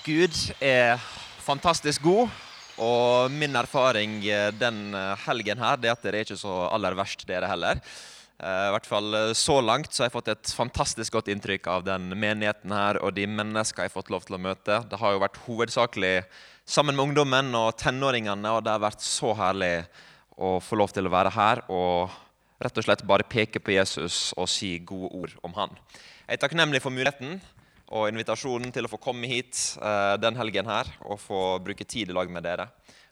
[0.00, 0.32] Gud
[0.64, 0.96] er
[1.44, 2.30] fantastisk god,
[2.80, 6.96] og min erfaring eh, den eh, helgen her, det at dere er ikke så aller
[6.96, 7.82] verst, dere heller.
[8.40, 11.84] Eh, I hvert fall så langt så har jeg fått et fantastisk godt inntrykk av
[11.84, 14.80] den menigheten her og de mennesker jeg har fått lov til å møte.
[14.88, 16.14] Det har jo vært hovedsakelig
[16.64, 19.74] sammen med ungdommen og tenåringene, og det har vært så herlig
[20.40, 22.16] å få lov til å være her og
[22.64, 25.80] rett og slett bare peke på Jesus og si gode ord om han.
[26.24, 27.42] Jeg er takknemlig for muligheten
[27.90, 32.10] og invitasjonen til å få komme hit uh, den helgen her og få bruke tid
[32.10, 32.68] i lag med dere.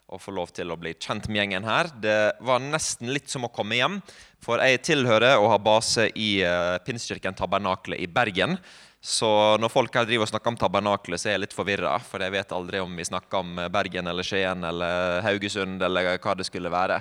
[0.09, 1.91] Og få lov til å bli kjent med gjengen her.
[2.01, 3.99] Det var nesten litt som å komme hjem.
[4.41, 8.57] For jeg tilhører og har base i uh, Pinstkirken Tabernakle i Bergen.
[8.99, 9.29] Så
[9.61, 11.93] når folk her driver og snakker om tabernaklet, så er jeg litt forvirra.
[12.03, 16.33] For jeg vet aldri om vi snakker om Bergen eller Skien eller Haugesund eller hva
[16.35, 16.97] det skulle være.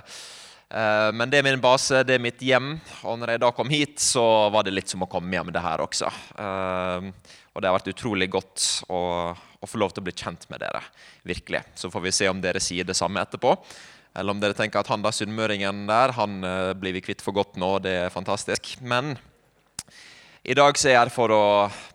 [1.16, 2.76] Men det er min base, det er mitt hjem.
[3.08, 4.22] Og når jeg da kom hit, så
[4.52, 6.12] var det litt som å komme hjem, det her også.
[7.54, 9.00] Og det har vært utrolig godt å,
[9.34, 10.82] å, få lov til å bli kjent med dere.
[11.22, 11.62] virkelig.
[11.74, 13.56] Så får vi se om dere sier det samme etterpå.
[14.18, 17.36] Eller om dere tenker at han da sunnmøringen der, han uh, blir vi kvitt for
[17.36, 17.76] godt nå.
[17.84, 18.76] Det er fantastisk.
[18.80, 19.16] Men
[20.48, 21.44] i dag så er jeg her for å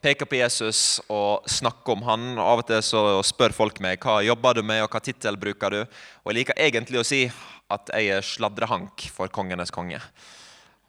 [0.04, 2.28] peke på Jesus og snakke om han.
[2.38, 5.74] Av og til så spør folk meg hva jobber du med, og hva tittel bruker
[5.74, 5.82] du.
[6.24, 7.26] Og jeg liker egentlig å si
[7.74, 10.02] at jeg er sladrehank for kongenes konge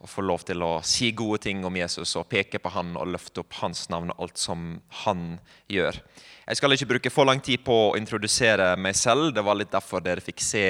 [0.05, 3.09] og få lov til å si gode ting om Jesus og peke på han og
[3.15, 4.67] løfte opp hans navn og alt som
[5.01, 5.39] han
[5.71, 5.97] gjør.
[6.45, 9.31] Jeg skal ikke bruke for lang tid på å introdusere meg selv.
[9.33, 10.67] Det var litt derfor dere fikk se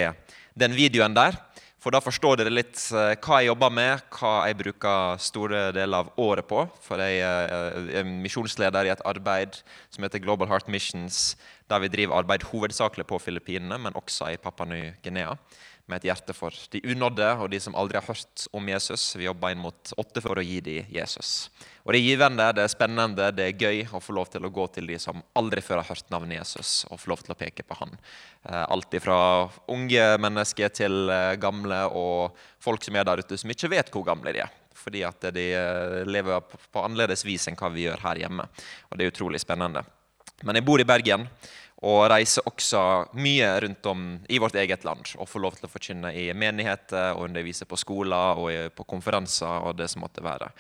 [0.56, 1.36] den videoen der.
[1.84, 6.02] For da forstår dere litt eh, hva jeg jobber med, hva jeg bruker store deler
[6.02, 6.64] av året på.
[6.82, 9.60] For jeg eh, er misjonsleder i et arbeid
[9.94, 11.36] som heter Global Heart Missions,
[11.70, 15.36] der vi driver arbeid hovedsakelig på Filippinene, men også i Papua Ny-Guinea
[15.86, 19.04] med et hjerte for de unådde og de som aldri har hørt om Jesus.
[19.16, 21.50] Vi jobber inn mot åtte for å gi dem Jesus.
[21.86, 24.50] Og Det er givende, det er spennende, det er gøy å få lov til å
[24.54, 27.38] gå til de som aldri før har hørt navnet Jesus, og få lov til å
[27.38, 27.94] peke på han.
[28.50, 29.18] Eh, alt fra
[29.70, 34.08] unge mennesker til eh, gamle og folk som er der ute som ikke vet hvor
[34.08, 34.56] gamle de er.
[34.76, 38.50] Fordi at de eh, lever på annerledes vis enn hva vi gjør her hjemme.
[38.90, 39.86] Og det er utrolig spennende.
[40.44, 41.30] Men jeg bor i Bergen
[41.84, 42.82] og reiser også
[43.20, 45.12] mye rundt om i vårt eget land.
[45.20, 49.68] Og får lov til å forkynne i menigheter og undervise på skoler og på konferanser.
[49.68, 50.52] og det som måtte være.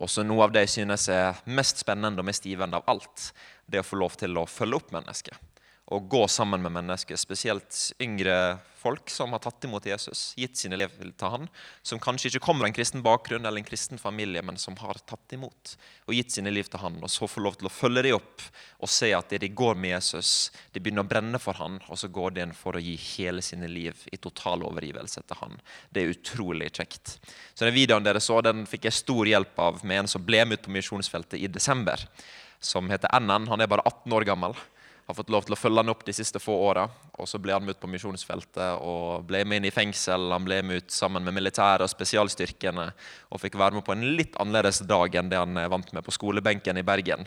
[0.00, 3.32] Også Noe av det jeg synes er mest spennende og mest givende av alt,
[3.66, 5.38] det å få lov til å følge opp mennesker
[5.86, 10.78] å gå sammen med mennesker, spesielt yngre folk som har tatt imot Jesus, gitt sine
[10.78, 11.46] liv til han,
[11.82, 14.98] som kanskje ikke kommer av en kristen bakgrunn eller en kristen familie, men som har
[15.06, 15.76] tatt imot
[16.06, 18.44] og gitt sine liv til han, og så får lov til å følge dem opp
[18.82, 22.02] og se at det de går med Jesus, de begynner å brenne for han, og
[22.02, 25.58] så går de inn for å gi hele sine liv i total overgivelse til han.
[25.90, 27.16] Det er utrolig kjekt.
[27.54, 30.44] Så den videoen dere så, den fikk jeg stor hjelp av med en som ble
[30.44, 32.02] med ut på misjonsfeltet i desember,
[32.58, 33.46] som heter NN.
[33.52, 34.58] Han er bare 18 år gammel
[35.06, 36.86] har fått lov til å følge han opp de siste få åra.
[37.22, 40.32] Og så ble han med ut på misjonsfeltet og ble med inn i fengsel.
[40.34, 42.88] Han ble med ut sammen med militæret og spesialstyrkene
[43.30, 46.02] og fikk være med på en litt annerledes dag enn det han er vant med
[46.06, 47.22] på skolebenken i Bergen.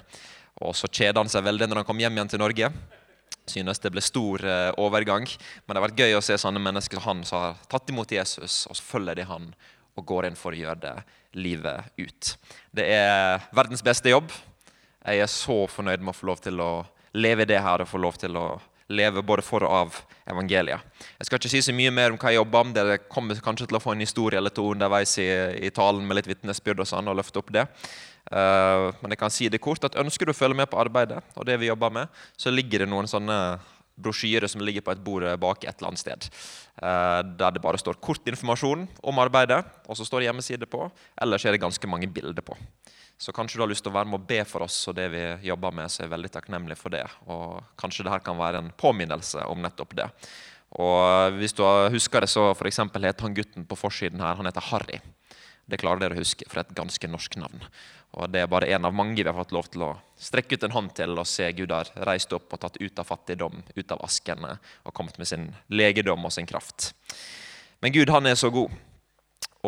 [0.60, 2.72] Og så kjeda han seg veldig når han kom hjem igjen til Norge.
[3.50, 5.24] Synes det ble stor eh, overgang.
[5.64, 8.12] Men det har vært gøy å se sånne mennesker som han som har tatt imot
[8.12, 9.50] Jesus, og så følger de han
[9.96, 10.96] og går inn for å gjøre det
[11.40, 12.36] livet ut.
[12.76, 14.32] Det er verdens beste jobb.
[15.00, 16.72] Jeg er så fornøyd med å få lov til å
[17.14, 18.50] leve i det her og få lov til å
[18.90, 19.98] leve både for og av
[20.30, 20.82] evangeliet.
[21.20, 22.78] Jeg skal ikke si så mye mer om hva jeg jobber med.
[22.78, 25.28] Dere kommer kanskje til å få en historie eller to underveis i,
[25.68, 27.68] i talen med litt vitnesbyrd og sånn, og løfte opp det.
[28.30, 31.22] Uh, men jeg kan si det kort at ønsker du å følge med på arbeidet
[31.34, 33.38] og det vi jobber med, så ligger det noen sånne
[34.00, 36.28] brosjyrer som ligger på et bord bak et eller annet sted.
[36.82, 40.88] Uh, der det bare står kort informasjon om arbeidet, og så står det hjemmeside på.
[41.22, 42.58] Ellers er det ganske mange bilder på.
[43.20, 45.10] Så kanskje du har lyst til å være med og be for oss og det
[45.12, 47.04] vi jobber med, så er jeg veldig takknemlig for det.
[47.28, 50.08] Og kanskje dette kan være en påminnelse om nettopp det.
[50.80, 54.70] Og hvis du husker det, så for heter han gutten på forsiden her han heter
[54.72, 55.02] Harry.
[55.70, 57.68] Det klarer dere å huske, for det er et ganske norsk navn.
[58.18, 60.64] Og Det er bare en av mange vi har fått lov til å strekke ut
[60.66, 63.92] en hånd til og se Gud har reist opp og tatt ut av fattigdom, ut
[63.92, 64.56] av askene,
[64.86, 66.94] og kommet med sin legedom og sin kraft.
[67.84, 68.74] Men Gud, han er så god.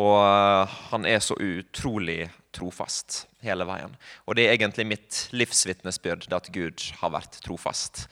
[0.00, 3.92] Og han er så utrolig trofast hele veien.
[4.24, 8.06] Og det er egentlig mitt livsvitnesbyrd at Gud har vært trofast.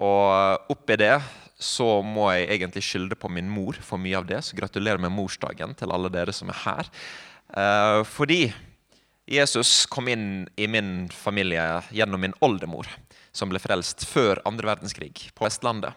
[0.00, 1.16] Og oppi det
[1.60, 4.40] så må jeg egentlig skylde på min mor for mye av det.
[4.46, 6.90] Så gratulerer med morsdagen til alle dere som er her.
[7.52, 8.42] Eh, fordi
[9.30, 12.88] Jesus kom inn i min familie gjennom min oldemor,
[13.32, 15.94] som ble frelst før andre verdenskrig på Vestlandet,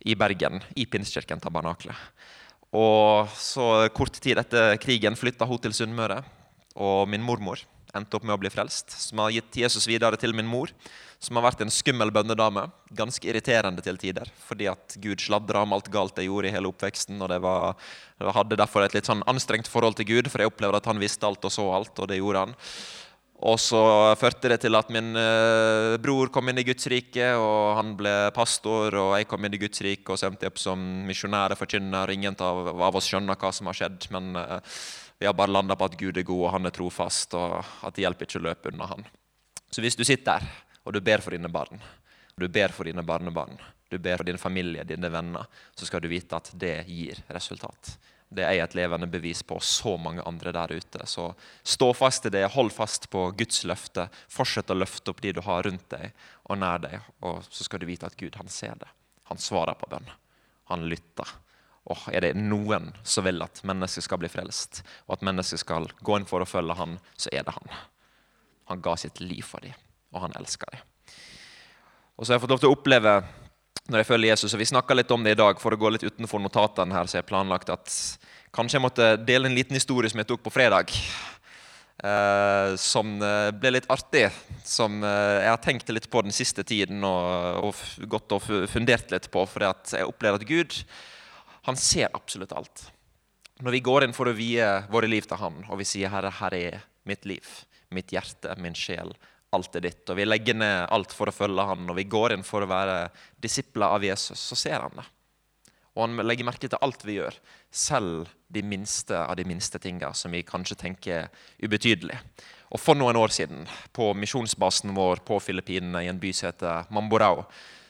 [0.00, 1.92] i Bergen, i Pinskirken Tabernakle.
[2.76, 6.22] Og så Kort tid etter krigen flytta hun til Sunnmøre
[6.78, 7.62] og min mormor
[7.96, 8.92] endte opp med å bli frelst.
[9.02, 10.70] Som har gitt Jesus videre til min mor,
[11.20, 12.68] som har vært en skummel bønnedame.
[12.96, 16.70] Ganske irriterende til tider, fordi at Gud sladra om alt galt jeg gjorde i hele
[16.70, 17.20] oppveksten.
[17.20, 17.76] og var,
[18.20, 21.02] Jeg hadde derfor et litt sånn anstrengt forhold til Gud, for jeg opplevde at han
[21.02, 22.56] visste alt og så alt, og det gjorde han.
[23.40, 23.80] Og så
[24.20, 28.12] førte det til at min eh, bror kom inn i Guds rike, og han ble
[28.36, 32.12] pastor, og jeg kom inn i Guds rike og sendte opp som misjonær og forkynner.
[32.12, 34.58] Ingen av, av, oss skjønner hva som har skjedd, men eh,
[35.20, 37.56] vi har bare landa på at Gud er god, og han er trofast, og
[37.88, 39.08] at det hjelper ikke å løpe unna han.
[39.72, 40.52] Så hvis du sitter der,
[40.84, 43.56] og du ber for dine barn, og du ber for dine barnebarn,
[43.90, 47.96] du ber for din familie, dine venner, så skal du vite at det gir resultat.
[48.30, 51.02] Det er et levende bevis på så mange andre der ute.
[51.10, 51.32] Så
[51.66, 54.06] stå fast i det, hold fast på Guds løfte.
[54.30, 56.12] Fortsett å løfte opp de du har rundt deg
[56.46, 57.00] og nær deg.
[57.26, 58.90] Og så skal du vite at Gud, han ser det.
[59.32, 60.06] Han svarer på bønn.
[60.70, 61.26] Han lytter.
[61.90, 65.88] Og er det noen som vil at mennesket skal bli frelst, og at mennesket skal
[66.04, 67.72] gå inn for å følge han, så er det han.
[68.70, 69.74] Han ga sitt liv for dem,
[70.14, 70.84] og han elsker dem.
[72.14, 73.14] Og så har jeg fått lov til å oppleve
[73.90, 74.54] når jeg følger Jesus.
[74.54, 76.94] Og Vi snakka litt om det i dag for å gå litt utenfor notatene.
[76.94, 77.90] her, så jeg planlagt at
[78.50, 80.90] Kanskje jeg måtte dele en liten historie som jeg tok på fredag.
[82.02, 84.24] Eh, som eh, ble litt artig.
[84.66, 89.12] Som eh, jeg har tenkt litt på den siste tiden og, og gått og fundert
[89.14, 89.44] litt på.
[89.46, 90.80] For jeg opplever at Gud
[91.68, 92.88] han ser absolutt alt.
[93.60, 96.32] Når vi går inn for å vie våre liv til Han, og vi sier 'Herre,
[96.40, 97.44] her er mitt liv,
[97.92, 99.12] mitt hjerte, min sjel',
[99.56, 102.36] alt er ditt, og vi legger ned alt for å følge han, og vi går
[102.36, 103.08] inn for å være
[103.42, 105.06] disipler av Jesus, så ser han det.
[105.96, 107.34] Og han legger merke til alt vi gjør,
[107.74, 111.26] selv de minste av de minste tinga som vi kanskje tenker
[111.58, 112.20] ubetydelige.
[112.70, 116.86] Og For noen år siden, på misjonsbasen vår på Filippinene, i en by som heter
[116.94, 117.42] Mamborao,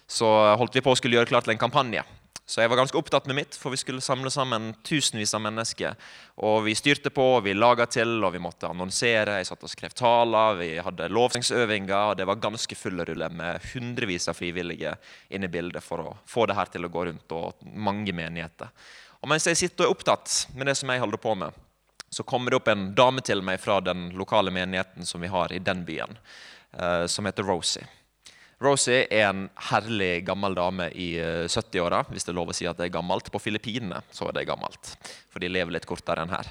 [0.09, 2.03] så holdt vi på å skulle gjøre klart til en kampanje
[2.51, 5.95] så jeg var ganske opptatt med mitt, for vi skulle samle sammen tusenvis av mennesker.
[6.43, 9.37] Og vi styrte på, vi laga til, og vi måtte annonsere.
[9.39, 13.63] Jeg satt og skrev taler, vi hadde lovsangsøvinger, og det var ganske fulle rulle med
[13.71, 14.97] hundrevis av frivillige
[15.31, 18.75] inne i bildet for å få det her til å gå rundt, og mange menigheter.
[19.23, 21.63] Og mens jeg sitter og er opptatt med det som jeg holder på med,
[22.11, 25.55] så kommer det opp en dame til meg fra den lokale menigheten som vi har
[25.55, 26.19] i den byen,
[26.75, 27.87] eh, som heter Rosie.
[28.61, 31.15] Rosie er en herlig gammel dame i
[31.49, 33.31] 70-åra, eh, hvis det er lov å si at det er gammelt.
[33.33, 34.95] På Filippinene så er det gammelt,
[35.33, 36.51] for de lever litt kortere enn her.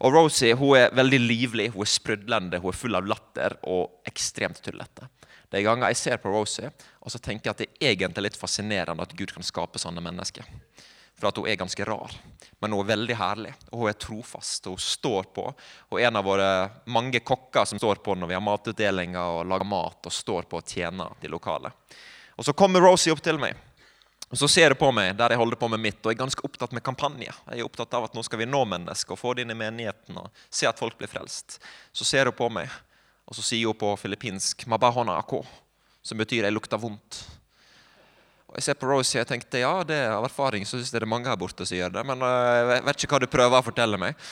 [0.00, 4.08] Og Rosie hun er veldig livlig, hun er sprudlende, hun er full av latter og
[4.08, 5.10] ekstremt tullete.
[5.50, 6.70] Er ganger jeg ser på Rosie
[7.00, 10.02] og så tenker jeg at det er egentlig litt fascinerende at Gud kan skape sånne
[10.04, 10.46] mennesker.
[11.20, 12.14] For at hun er ganske rar.
[12.60, 13.54] Men hun er veldig herlig.
[13.70, 14.66] Og hun er trofast.
[14.66, 15.46] Og hun står på.
[15.92, 16.50] Og en av våre
[16.88, 20.60] mange kokker som står på når vi har matutdelinger og lager mat, og står på
[20.60, 21.72] å tjene de lokale.
[22.36, 23.58] Og Så kommer Rosie opp til meg.
[24.30, 26.22] Og Så ser hun på meg der jeg holder på med mitt, og jeg er
[26.22, 27.32] ganske opptatt med kampanje.
[27.50, 29.58] Jeg er opptatt av at nå skal vi nå mennesker og få det inn i
[29.58, 31.58] menigheten og se at folk blir frelst.
[31.92, 32.70] Så ser hun på meg,
[33.26, 35.44] og så sier hun på filippinsk 'mabahona ako',
[36.02, 37.39] som betyr 'jeg lukter vondt'.
[38.50, 40.98] Og jeg ser på Rosie og tenkte ja, det er av erfaring så synes jeg
[40.98, 42.02] det er mange her borte som gjør det.
[42.08, 44.30] Men eh, jeg vet ikke hva du prøver å fortelle meg.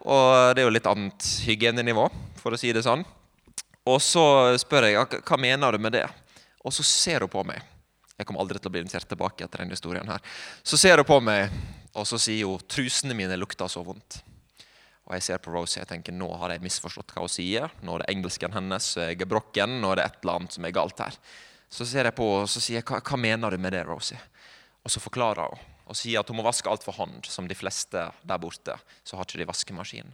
[0.00, 2.06] Og det er jo litt annet hygienenivå,
[2.40, 3.04] for å si det sånn.
[3.86, 4.24] Og så
[4.58, 6.06] spør jeg hva mener du med det.
[6.64, 7.62] Og så ser hun på meg.
[8.18, 10.24] Jeg kommer aldri til å bli invitert tilbake etter denne historien her.
[10.66, 11.52] Så ser hun på meg,
[11.94, 14.18] og så sier hun trusene mine lukter så vondt.
[15.06, 17.70] Og jeg ser på Rosie og tenker nå har jeg misforstått hva hun sier.
[17.86, 19.78] Nå er det engelsken hennes jeg er brokken.
[19.82, 21.16] Nå er det et eller annet som er galt her.
[21.70, 23.84] Så ser jeg på henne og så sier jeg, hva, hva mener du med det,
[23.86, 24.18] Rosie?
[24.82, 27.56] Og så forklarer hun og sier at hun må vaske alt for hånd, som de
[27.58, 28.76] fleste der borte.
[29.02, 30.12] Så har ikke de vaskemaskin.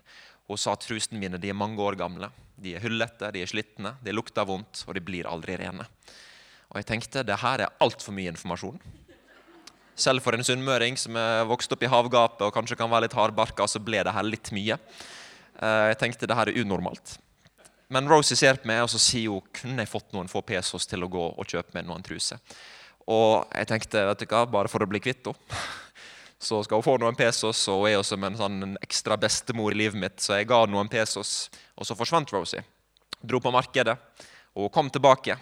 [0.49, 2.31] Hun sa at trusene mine de er mange år gamle.
[2.57, 5.85] De er hullete, de er slitne, de lukter vondt, og de blir aldri rene.
[6.71, 8.81] Og jeg tenkte det her er altfor mye informasjon.
[10.01, 13.17] Selv for en sunnmøring som er vokst opp i havgapet og kanskje kan være litt
[13.17, 14.77] hardbarka, så ble det her litt mye.
[15.61, 17.19] Eh, jeg tenkte det her er unormalt.
[17.89, 20.89] Men Rosie ser på meg og så sier hun kunne jeg fått noen få pesos
[20.91, 22.41] til å gå og kjøpe meg noen truser.
[23.07, 25.61] Og jeg tenkte vet du hva, bare for å bli kvitt henne,
[26.47, 27.63] så skal hun få noen pesos.
[27.71, 30.65] Og hun er jo som en sånn ekstra bestemor i livet mitt, så jeg ga
[30.67, 31.47] noen pesos.
[31.79, 32.65] Og så forsvant Rosie.
[33.23, 33.95] Dro på markedet,
[34.55, 35.39] og hun kom tilbake.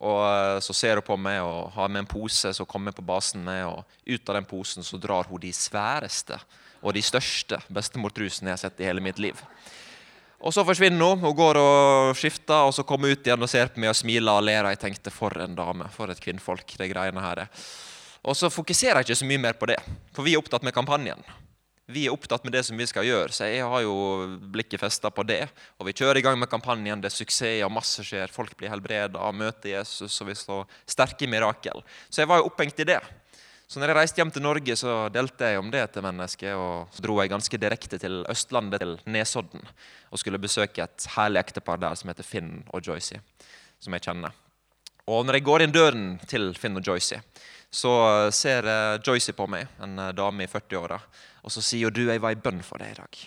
[0.00, 3.04] Og eh, Så ser hun på meg og har med en pose som kommer på
[3.04, 3.66] basen med.
[3.68, 6.40] og Ut av den posen så drar hun de sværeste
[6.80, 9.36] og de største bestemortrusene jeg har sett i hele mitt liv.
[10.40, 11.20] Og så forsvinner hun.
[11.20, 13.98] Hun går og skifter, og så kommer hun ut igjen og ser på meg og
[13.98, 14.70] smiler og ler.
[14.72, 17.46] Jeg tenkte for en dame, for et kvinnfolk, det greiene her
[18.24, 19.78] Og så fokuserer jeg ikke så mye mer på det,
[20.12, 21.22] for vi er opptatt med kampanjen.
[21.90, 23.94] Vi er opptatt med det som vi skal gjøre, så jeg har jo
[24.52, 25.42] blikket festa på det.
[25.80, 27.00] Og vi kjører i gang med kampanjen.
[27.02, 28.30] Det er suksess, og masse skjer.
[28.30, 31.82] Folk blir helbreda, møter Jesus, og vi står sterke mirakel.
[32.08, 33.00] Så jeg var jo opphengt i det.
[33.70, 36.58] Så når jeg reiste hjem til Norge, så delte jeg om det til mennesket.
[36.58, 39.62] Og så dro jeg ganske direkte til Østlandet, til Nesodden,
[40.10, 43.22] og skulle besøke et herlig ektepar der som heter Finn og Joycey,
[43.78, 44.34] som jeg kjenner.
[45.06, 47.22] Og når jeg går inn døren til Finn og Joycey,
[47.70, 47.92] så
[48.34, 48.66] ser
[49.06, 50.98] Joycey på meg, en dame i 40-åra,
[51.46, 53.22] og så sier du, jeg var i bønn for deg i dag.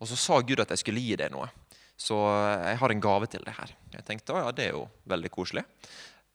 [0.00, 1.50] Og så sa Gud at jeg skulle gi deg noe.
[2.00, 3.76] Så jeg har en gave til deg her.
[3.92, 5.68] Jeg tenkte ja, det er jo veldig koselig.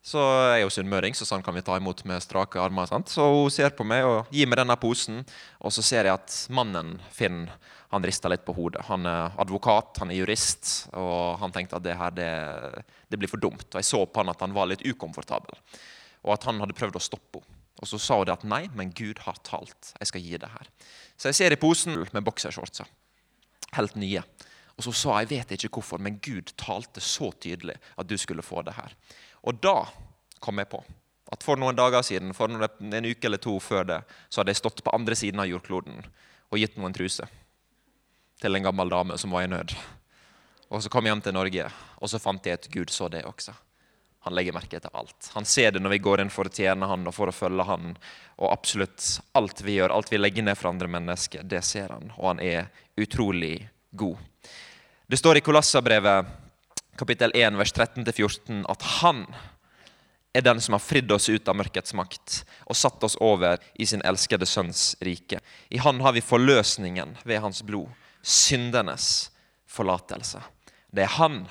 [0.02, 2.88] Så jeg er jo sunnmøring, så sånn kan vi ta imot med strake armer.
[2.90, 3.12] Sant?
[3.14, 5.22] Så hun ser på meg og gir meg denne posen,
[5.62, 7.44] og så ser jeg at mannen Finn
[7.92, 8.86] han rister litt på hodet.
[8.88, 12.32] Han er advokat, han er jurist, og han tenkte at det her det,
[13.12, 13.68] det blir for dumt.
[13.68, 15.60] Og jeg så på han at han var litt ukomfortabel,
[16.24, 17.58] og at han hadde prøvd å stoppe henne.
[17.82, 19.94] Og så sa hun at nei, men Gud har talt.
[19.98, 20.68] Jeg skal gi det her.
[21.18, 22.86] Så jeg ser i posen med boksershortser.
[23.74, 24.22] Helt nye.
[24.78, 28.46] Og så sa jeg vet ikke hvorfor, men Gud talte så tydelig at du skulle
[28.46, 28.94] få det her.
[29.48, 29.86] Og da
[30.42, 30.82] kom jeg på
[31.32, 34.60] at for noen dager siden, for en uke eller to før det, så hadde jeg
[34.60, 36.02] stått på andre siden av jordkloden
[36.52, 37.30] og gitt noen truser
[38.42, 39.72] til en gammel dame som var i nød.
[40.72, 41.68] Og så kom jeg hjem til Norge,
[42.00, 43.54] og så fant jeg at Gud så det også.
[44.26, 45.32] Han legger merke til alt.
[45.34, 47.66] Han ser det når vi går inn for å tjene han og for å følge
[47.66, 47.96] han.
[48.38, 49.08] Og absolutt
[49.38, 52.12] alt vi gjør, alt vi legger ned for andre mennesker, det ser han.
[52.20, 52.70] Og han er
[53.02, 53.56] utrolig
[53.98, 54.20] god.
[55.10, 56.38] Det står i Kolossabrevet
[57.02, 59.24] kapittel 1, vers 13-14 at han
[60.38, 62.36] er den som har fridd oss ut av mørkets makt
[62.70, 65.42] og satt oss over i sin elskede sønns rike.
[65.74, 67.90] I han har vi forløsningen ved hans blod,
[68.22, 69.32] syndenes
[69.66, 70.44] forlatelse.
[70.94, 71.42] Det er han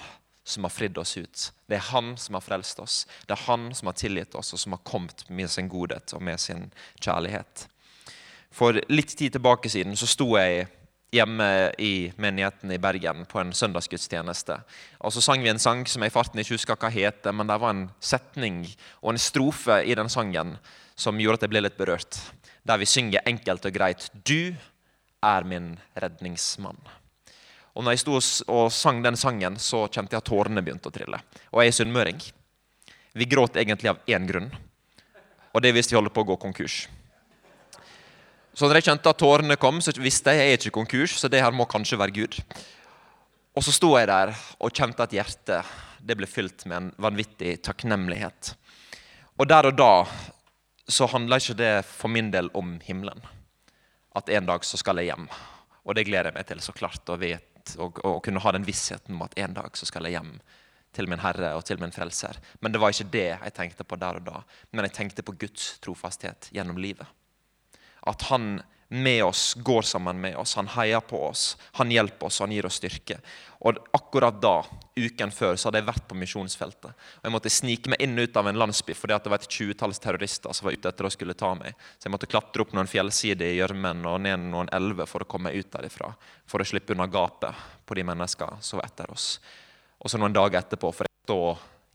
[0.46, 1.50] som har fridd oss ut.
[1.66, 3.02] Det er han som har frelst oss.
[3.26, 6.22] Det er han som har tilgitt oss, og som har kommet med sin godhet og
[6.22, 6.70] med sin
[7.02, 7.66] kjærlighet.
[8.54, 10.70] For litt tid tilbake siden så sto jeg
[11.10, 14.60] hjemme i menigheten i Bergen på en søndagsgudstjeneste.
[15.00, 17.50] Og Så sang vi en sang som jeg i farten ikke husker hva heter, men
[17.50, 18.62] det var en setning
[19.02, 20.56] og en strofe i den sangen
[20.94, 22.20] som gjorde at jeg ble litt berørt.
[22.66, 24.54] Der vi synger enkelt og greit 'Du
[25.22, 27.00] er min redningsmann'.
[27.74, 30.92] Og når jeg sto og sang den sangen, så kjente jeg at tårene begynte å
[30.92, 31.20] trille.
[31.52, 32.20] Og jeg er sunnmøring.
[33.14, 34.50] Vi gråt egentlig av én grunn,
[35.54, 36.88] og det er hvis vi holder på å gå konkurs.
[38.54, 41.30] Så når jeg kjente at tårene kom, så visste jeg jeg er ikke konkurs, så
[41.30, 42.40] det her må kanskje være Gud.
[43.56, 47.58] Og så sto jeg der og kjente at hjertet det ble fylt med en vanvittig
[47.66, 48.54] takknemlighet.
[49.40, 49.92] Og der og da
[50.90, 53.20] så handla ikke det for min del om himmelen.
[54.16, 55.28] At en dag så skal jeg hjem.
[55.86, 59.36] Og det gleder jeg meg til, så klart, å kunne ha den vissheten om at
[59.38, 60.34] en dag så skal jeg hjem
[60.96, 62.40] til min Herre og til min Frelser.
[62.60, 64.42] Men det var ikke det jeg tenkte på der og da.
[64.72, 67.06] Men jeg tenkte på Guds trofasthet gjennom livet.
[68.08, 68.60] At han
[68.92, 70.54] med oss går sammen med oss.
[70.54, 73.20] Han heier på oss, han hjelper oss, han gir oss styrke.
[73.62, 74.64] Og Akkurat da,
[74.96, 76.90] uken før, så hadde jeg vært på misjonsfeltet.
[77.20, 80.02] Og Jeg måtte snike meg inn ut av en landsby fordi det var et tjuetalls
[80.02, 81.78] terrorister som var ute etter å skulle ta meg.
[82.00, 85.30] Så jeg måtte klatre opp noen fjellsider i gjørmen og ned noen elver for å
[85.30, 86.10] komme meg ut derifra.
[86.50, 89.36] For å slippe unna gapet på de menneskene som var etter oss.
[90.02, 91.40] Og så noen dager etterpå får jeg stå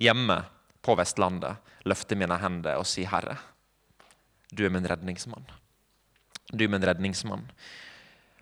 [0.06, 0.40] hjemme
[0.86, 3.36] på Vestlandet, løfte mine hender og si, Herre,
[4.56, 5.44] du er min redningsmann.
[6.56, 7.46] Du min redningsmann.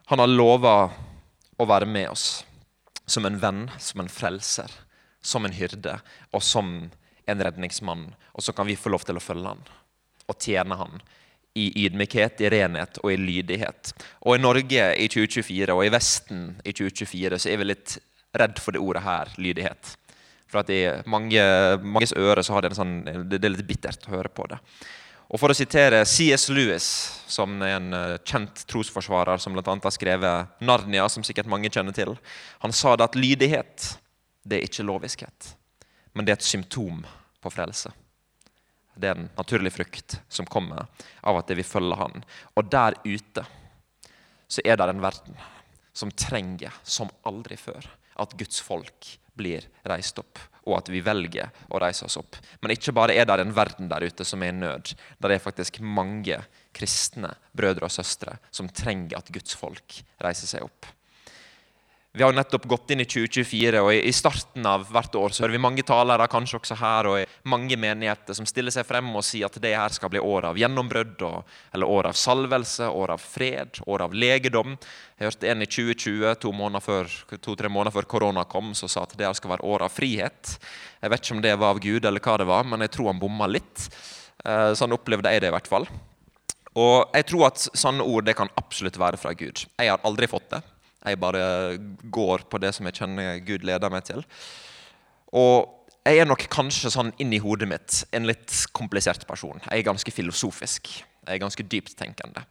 [0.06, 0.76] Han har lova
[1.58, 2.44] å være med oss
[3.06, 4.72] som en venn, som en frelser,
[5.22, 5.98] som en hyrde
[6.32, 6.76] og som
[7.26, 8.12] en redningsmann.
[8.34, 9.66] Og så kan vi få lov til å følge han
[10.24, 11.02] og tjene han
[11.60, 13.92] i ydmykhet, i renhet og i lydighet.
[14.24, 17.98] Og i Norge i 2024 og i Vesten i 2024 så er vi litt
[18.34, 19.94] redd for det ordet her, lydighet.
[20.50, 21.44] For at i mange,
[21.82, 24.62] manges øre så har det, en sånn, det er litt bittert å høre på det.
[25.32, 26.50] Og For å sitere C.S.
[26.54, 26.88] Lewis,
[27.32, 29.64] som er en eh, kjent trosforsvarer som bl.a.
[29.64, 32.16] har skrevet 'Narnia', som sikkert mange kjenner til,
[32.60, 33.88] han sa det at lydighet
[34.44, 35.54] det er ikke loviskhet,
[36.14, 37.02] men det er et symptom
[37.42, 37.92] på frelse.
[38.94, 40.86] Det er en naturlig frukt som kommer
[41.24, 42.24] av at det vil følge Han.
[42.60, 43.46] Og der ute
[44.48, 45.40] så er det en verden
[45.94, 47.88] som trenger, som aldri før,
[48.20, 52.38] at Guds folk blir reist opp og at vi velger å reise oss opp.
[52.62, 54.94] Men ikke bare er det en verden der ute som er i nød.
[55.22, 56.40] Der er faktisk mange
[56.74, 60.88] kristne brødre og søstre som trenger at Guds folk reiser seg opp.
[62.16, 65.56] Vi har nettopp gått inn i 2024, og i starten av hvert år så hører
[65.56, 69.48] vi mange talere kanskje også her, og mange menigheter som stiller seg frem og sier
[69.48, 71.24] at det her skal bli år av gjennombrudd,
[71.74, 74.76] eller år av salvelse, år av fred, år av legedom.
[75.18, 79.16] Jeg hørte en i 2020, to-tre måneder, to, måneder før korona kom, som sa at
[79.18, 80.54] det her skal være år av frihet.
[81.02, 83.10] Jeg vet ikke om det var av Gud, eller hva det var, men jeg tror
[83.10, 83.88] han bomma litt.
[84.46, 85.90] Eh, sånn opplevde jeg det i hvert fall.
[86.78, 89.66] Og jeg tror at sånne ord det kan absolutt være fra Gud.
[89.82, 90.62] Jeg har aldri fått det.
[91.04, 91.78] Jeg bare
[92.12, 94.24] går på det som jeg kjenner Gud leder meg til.
[95.36, 99.62] Og jeg er nok kanskje sånn inni hodet mitt en litt komplisert person.
[99.70, 100.90] Jeg er ganske filosofisk.
[101.24, 102.44] Jeg er ganske dypttenkende.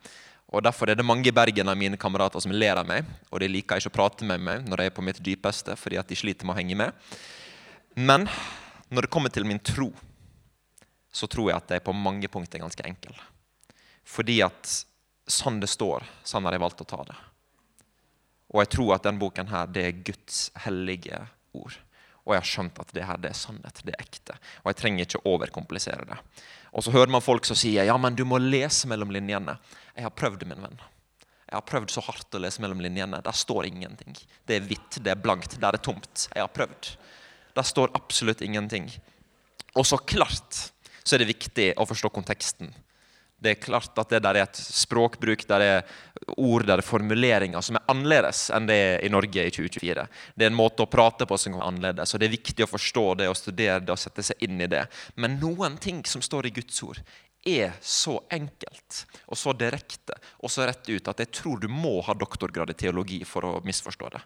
[0.52, 3.08] Og Derfor er det mange i Bergen av mine kamerater som ler av meg.
[3.30, 6.00] Og de liker ikke å prate med meg når jeg er på mitt dypeste, fordi
[6.00, 7.12] at de sliter med å henge med.
[7.96, 8.28] Men
[8.92, 9.90] når det kommer til min tro,
[11.12, 13.16] så tror jeg at jeg på mange punkter er ganske enkel.
[14.04, 14.76] Fordi at
[15.28, 17.16] sånn det står, sånn har jeg valgt å ta det.
[18.52, 21.18] Og jeg tror at denne boken her, det er Guds hellige
[21.56, 21.78] ord.
[22.22, 24.36] Og jeg har skjønt at det her det er sannhet, det er ekte.
[24.62, 26.18] Og jeg trenger ikke overkomplisere det.
[26.72, 29.56] Og så hører man folk som sier ja, men du må lese mellom linjene.
[29.96, 30.78] Jeg har prøvd, min venn.
[31.48, 33.20] Jeg har prøvd så hardt å lese mellom linjene.
[33.24, 34.14] Der står ingenting.
[34.48, 36.28] Det er hvitt, det er blankt, der er tomt.
[36.30, 36.94] Jeg har prøvd.
[37.58, 38.88] Der står absolutt ingenting.
[39.76, 40.62] Og så klart
[41.02, 42.70] så er det viktig å forstå konteksten.
[43.42, 45.80] Det er klart at det der er et språkbruk, der er
[46.36, 50.06] ord, der er formuleringer som er annerledes enn det er i Norge i 2024.
[50.36, 52.70] Det er en måte å prate på som er annerledes, og det er viktig å
[52.70, 54.84] forstå det og studere det og sette seg inn i det.
[55.18, 57.02] Men noen ting som står i Guds ord,
[57.42, 61.96] er så enkelt og så direkte og så rett ut at jeg tror du må
[62.06, 64.20] ha doktorgrad i teologi for å misforstå det.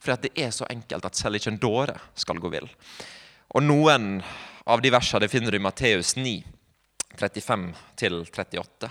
[0.00, 2.70] For det er så enkelt at selv ikke en dåre skal gå vill.
[3.52, 4.22] Og noen
[4.64, 6.38] av de versene finner du i Matteus 9
[7.20, 8.90] 35-38.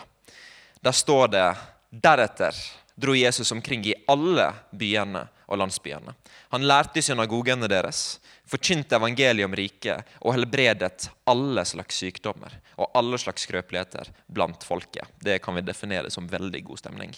[0.80, 1.48] Der står det
[1.90, 2.56] deretter
[3.00, 6.14] dro Jesus omkring i alle byene og landsbyene.
[6.54, 8.20] Han lærte i synagogene deres,
[8.50, 15.08] forkynte evangeliet om riket og helbredet alle slags sykdommer og alle slags skrøpeligheter blant folket.
[15.22, 17.16] Det kan vi definere som veldig god stemning.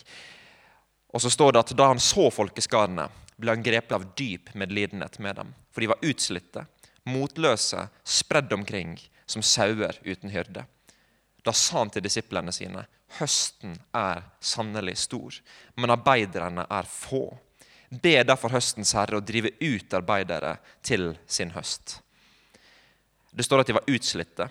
[1.12, 3.10] Og så står det at Da han så folkeskadene,
[3.42, 5.56] ble han grepet av dyp medlidenhet med dem.
[5.74, 6.66] For de var utslitte,
[7.10, 10.64] motløse, spredd omkring som sauer uten hyrde.
[11.44, 12.86] Da sa han til disiplene sine.:
[13.18, 15.36] Høsten er sannelig stor,
[15.76, 17.26] men arbeiderne er få.
[17.92, 20.56] Be derfor høstens herre å drive ut arbeidere
[20.86, 21.98] til sin høst.
[23.32, 24.48] Det står at de var utslitte,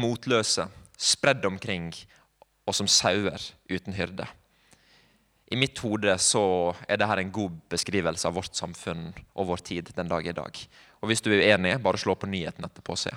[0.00, 0.64] motløse,
[0.96, 1.90] spredd omkring
[2.64, 4.26] og som sauer uten hyrde.
[5.52, 9.92] I mitt hode så er dette en god beskrivelse av vårt samfunn og vår tid
[9.96, 10.56] den dag i dag.
[11.02, 13.12] Og Hvis du er uenig, bare slå på nyheten etterpå og se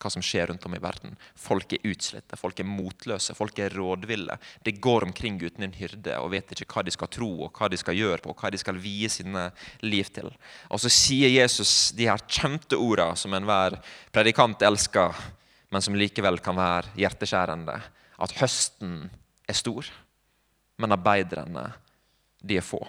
[0.00, 1.14] hva som skjer rundt om i verden.
[1.38, 4.36] Folk er utslitte, folk er motløse, folk er rådville.
[4.66, 7.70] De går omkring uten en hyrde og vet ikke hva de skal tro og hva
[7.72, 9.48] de skal gjøre på, og hva de skal vie sine
[9.84, 10.30] liv til.
[10.70, 13.78] Og så sier Jesus de her kjente orda som enhver
[14.14, 15.14] predikant elsker,
[15.70, 17.78] men som likevel kan være hjerteskjærende.
[18.22, 19.08] At høsten
[19.48, 19.88] er stor,
[20.78, 21.70] men arbeiderne,
[22.44, 22.82] de er få.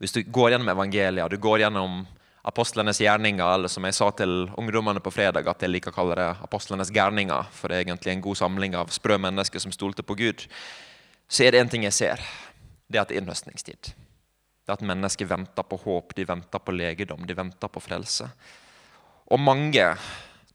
[0.00, 2.00] Hvis du går gjennom evangeliet, du går gjennom
[2.42, 6.16] apostlenes gjerninger, eller som jeg sa til ungdommene på fredag, at jeg liker å kalle
[6.16, 10.04] det apostlenes gærninger, for det er egentlig en god samling av sprø mennesker som stolte
[10.06, 10.46] på Gud,
[11.30, 12.24] så er det én ting jeg ser.
[12.88, 13.92] Det er at det er innhøstningstid.
[13.92, 18.30] Det er at mennesker venter på håp, de venter på legedom, de venter på frelse.
[19.30, 19.86] Og mange,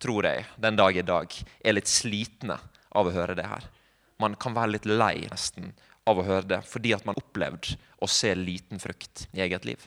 [0.02, 1.32] tror jeg, den dag i dag
[1.64, 2.58] er litt slitne
[2.96, 3.70] av å høre det her.
[4.20, 5.74] Man kan være litt lei nesten
[6.10, 9.68] av å høre det, fordi at man har opplevd å se liten frukt i eget
[9.68, 9.86] liv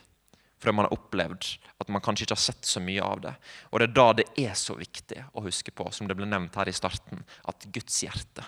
[0.59, 3.33] fordi man har opplevd at man kanskje ikke har sett så mye av det.
[3.71, 6.57] Og det er da det er så viktig å huske på, som det ble nevnt
[6.59, 8.45] her i starten, at Guds hjerte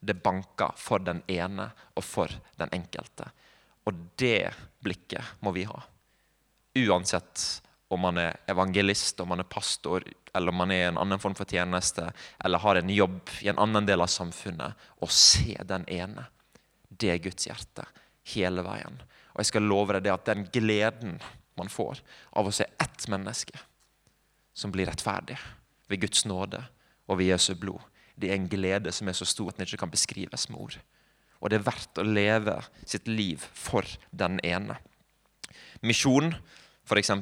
[0.00, 3.30] det banker for den ene og for den enkelte.
[3.88, 4.50] Og det
[4.84, 5.80] blikket må vi ha.
[6.78, 10.04] Uansett om man er evangelist, om man er pastor,
[10.34, 12.04] eller om man er i en annen form for tjeneste,
[12.44, 14.76] eller har en jobb i en annen del av samfunnet.
[15.00, 16.26] Å se den ene,
[16.88, 17.86] det er Guds hjerte
[18.34, 19.00] hele veien.
[19.38, 21.20] Og jeg skal love deg det at den gleden
[21.58, 22.00] man får
[22.34, 23.54] av å se ett menneske
[24.50, 25.36] som blir rettferdig
[25.86, 26.64] ved Guds nåde
[27.06, 27.78] og ved Jesu blod,
[28.18, 30.74] det er en glede som er så stor at den ikke kan beskrives med ord.
[31.38, 34.74] Og det er verdt å leve sitt liv for den ene.
[35.86, 36.34] Misjon,
[36.82, 37.14] f.eks.,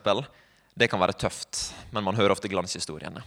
[0.77, 1.61] det kan være tøft,
[1.93, 3.23] men man hører ofte glanshistoriene.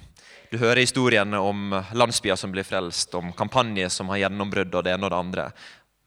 [0.49, 4.93] Du hører historiene om landsbyer som blir frelst, om kampanjer som har gjennombrudd og det
[4.93, 5.45] ene og det andre.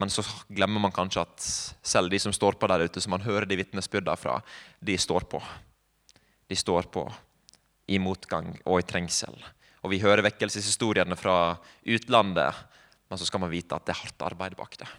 [0.02, 1.44] Men så glemmer man kanskje at
[1.86, 4.40] selv de som står på der ute, som man hører de vitnesbyrdene fra,
[4.82, 5.38] de står på.
[6.50, 7.04] De står på
[7.86, 9.36] i motgang og i trengsel.
[9.86, 11.54] Og vi hører vekkelseshistoriene fra
[11.86, 12.58] utlandet,
[13.06, 14.90] men så skal man vite at det er hardt arbeid bak det.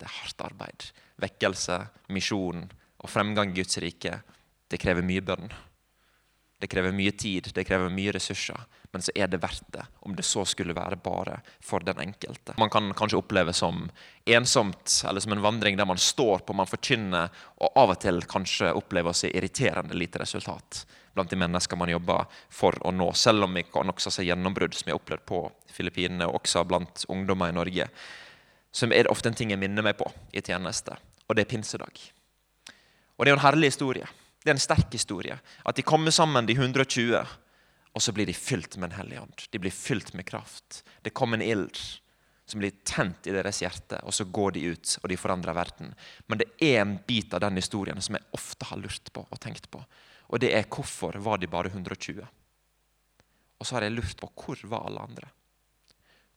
[0.00, 0.90] Det er hardt arbeid.
[1.22, 1.78] Vekkelse,
[2.10, 2.64] misjon
[2.98, 4.16] og fremgang i Guds rike,
[4.66, 5.54] det krever mye bønn.
[6.58, 8.58] Det krever mye tid, det krever mye ressurser,
[8.92, 9.84] men så er det verdt det.
[10.04, 12.54] Om det så skulle være bare for den enkelte.
[12.60, 13.86] Man kan kanskje oppleve som
[14.28, 17.32] ensomt, eller som en vandring der man står på, man forkynner,
[17.64, 21.92] og av og til kanskje opplever å se irriterende lite resultat blant de mennesker man
[21.92, 23.10] jobber for å nå.
[23.16, 26.64] Selv om vi kan også se gjennombrudd, som vi har opplevd på Filippinene, og også
[26.68, 27.88] blant ungdommer i Norge.
[28.74, 30.94] som er det ofte en ting jeg minner meg på i tjeneste,
[31.28, 31.98] og det er pinsedag.
[33.18, 34.06] Og det er jo en herlig historie.
[34.40, 35.36] Det er en sterk historie.
[35.68, 37.20] At de kommer sammen, de 120,
[37.92, 39.42] og så blir de fylt med Den hellige ånd.
[39.50, 40.82] De blir fylt med kraft.
[41.02, 41.78] Det kommer en ild
[42.44, 45.92] som blir tent i deres hjerte, og så går de ut og de forandrer verden.
[46.26, 49.40] Men det er en bit av den historien som jeg ofte har lurt på og
[49.40, 49.82] tenkt på.
[50.32, 52.24] Og det er hvorfor var de bare 120?
[53.58, 55.28] Og så har jeg lurt på hvor var alle andre?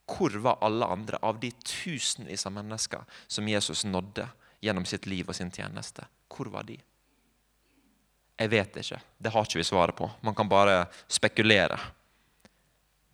[0.06, 4.28] Hvor var alle andre av de tusenvis av mennesker som Jesus nådde
[4.62, 6.06] gjennom sitt liv og sin tjeneste?
[6.30, 6.78] Hvor var de?
[8.36, 9.00] Jeg vet ikke.
[9.18, 10.10] Det har ikke vi svaret på.
[10.22, 11.80] Man kan bare spekulere.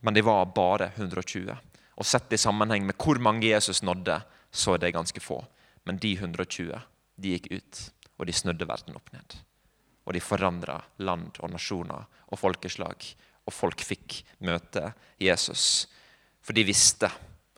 [0.01, 1.53] Men de var bare 120.
[1.95, 5.43] Og sett i sammenheng med hvor mange Jesus nådde, så er det ganske få.
[5.85, 6.79] Men de 120
[7.21, 7.81] de gikk ut,
[8.17, 9.37] og de snudde verden opp ned.
[10.07, 13.05] Og de forandra land og nasjoner og folkeslag.
[13.45, 15.85] Og folk fikk møte Jesus.
[16.41, 17.09] For de visste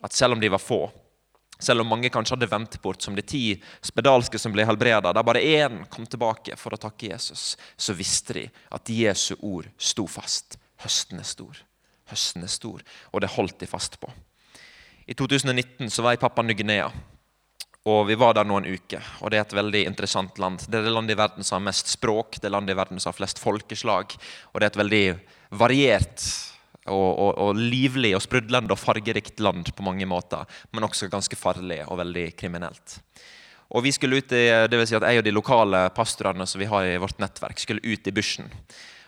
[0.03, 0.81] at selv om de var få,
[1.63, 5.25] selv om mange kanskje hadde vendt bort som de ti spedalske som ble helbreda, der
[5.25, 8.45] bare én kom tilbake for å takke Jesus, så visste de
[8.75, 10.59] at Jesu ord sto fast.
[10.83, 11.63] Høsten er stor.
[12.11, 12.83] Høsten er stor.
[13.11, 14.11] Og det holdt de fast på.
[15.07, 16.91] I 2019 så var jeg i Papua Ny-Guinea.
[17.91, 20.61] Og Vi var der noen uker, og det er et veldig interessant land.
[20.69, 23.01] Det er det landet i verden som har mest språk, det er landet i verden
[23.03, 24.15] som har flest folkeslag.
[24.53, 25.07] Og det er et veldig
[25.59, 26.23] variert
[26.91, 31.37] og, og, og, livlig og sprudlende og fargerikt land på mange måter, men også ganske
[31.39, 32.97] farlig og veldig kriminelt.
[33.73, 36.61] Og vi skulle ut i, det vil si at Jeg og de lokale pastorene som
[36.61, 38.51] vi har i vårt nettverk, skulle ut i bushen.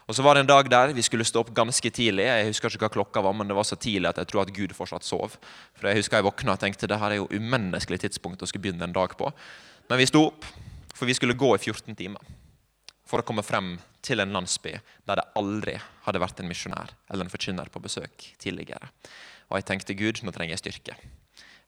[0.05, 2.27] Og så var det en dag der vi skulle stå opp ganske tidlig.
[2.27, 4.53] Jeg husker ikke hva klokka var, men det var så tidlig at jeg tror at
[4.53, 5.38] Gud fortsatt sov.
[5.73, 8.67] For jeg husker jeg våkna og tenkte det her er jo umenneskelig tidspunkt å skulle
[8.67, 9.31] begynne en dag på.
[9.89, 10.45] Men vi sto opp,
[10.93, 12.21] for vi skulle gå i 14 timer
[13.05, 14.75] for å komme frem til en landsby
[15.07, 18.91] der det aldri hadde vært en misjonær eller en forkynner på besøk tidligere.
[19.49, 20.97] Og jeg tenkte Gud, nå trenger jeg styrke.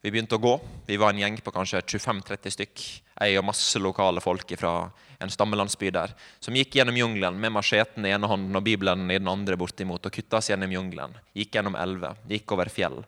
[0.02, 0.54] Vi begynte å gå.
[0.86, 2.82] Vi var en gjeng på kanskje 25-30 stykk.
[3.18, 4.74] Jeg og masse lokale folk fra
[5.18, 9.18] en stammelandsby der, som gikk gjennom jungelen med macheten i ene hånden og Bibelen i
[9.18, 11.18] den andre bortimot og kutta oss gjennom jungelen.
[11.34, 13.02] Gikk gjennom elver, gikk over fjell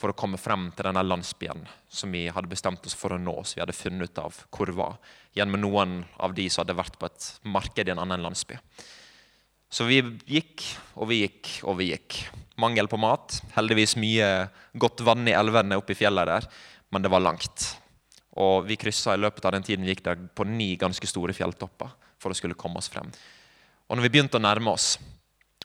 [0.00, 3.36] for å komme frem til denne landsbyen som vi hadde bestemt oss for å nå,
[3.44, 4.98] så vi hadde funnet ut av hvor var,
[5.36, 8.58] gjennom noen av de som hadde vært på et marked i en annen landsby.
[9.74, 10.62] Så vi gikk
[10.94, 12.20] og vi gikk og vi gikk.
[12.62, 13.40] Mangel på mat.
[13.56, 14.28] Heldigvis mye
[14.78, 16.46] godt vann i elvene oppe i fjellet der,
[16.94, 17.72] men det var langt.
[18.38, 21.34] Og vi kryssa i løpet av den tiden vi gikk der på ni ganske store
[21.34, 21.90] fjelltopper
[22.22, 23.10] for å skulle komme oss frem.
[23.88, 24.94] Og når vi begynte å nærme oss,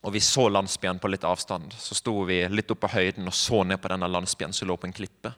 [0.01, 1.73] og vi så landsbyen på litt avstand.
[1.75, 4.77] Så sto vi litt oppe på høyden og så ned på denne landsbyen som lå
[4.79, 5.33] på en klippe.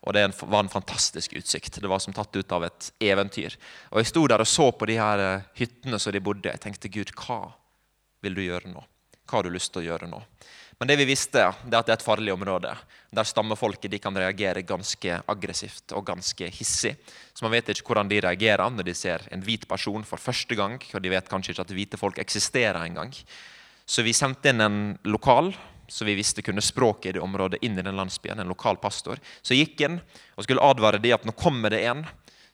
[0.00, 1.80] Og det var en fantastisk utsikt.
[1.82, 3.56] Det var som tatt ut av et eventyr.
[3.90, 6.48] Og Jeg sto der og så på de her eh, hyttene som de bodde.
[6.48, 7.52] Jeg tenkte Gud, hva
[8.24, 8.80] vil du gjøre nå?
[9.28, 10.22] Hva har du lyst til å gjøre nå?
[10.80, 12.70] Men det vi visste, det er at det er et farlig område.
[13.12, 16.94] Der stammefolket de kan reagere ganske aggressivt og ganske hissig.
[17.36, 20.56] Så man vet ikke hvordan de reagerer når de ser en hvit person for første
[20.56, 20.78] gang.
[20.96, 23.12] Og de vet kanskje ikke at hvite folk eksisterer engang.
[23.84, 25.52] Så vi sendte inn en lokal
[25.90, 28.40] så vi visste kunne språket i det området, inn i den landsbyen.
[28.40, 29.20] En lokal pastor.
[29.42, 29.98] Så gikk inn
[30.32, 32.06] og skulle advare de at nå kommer det en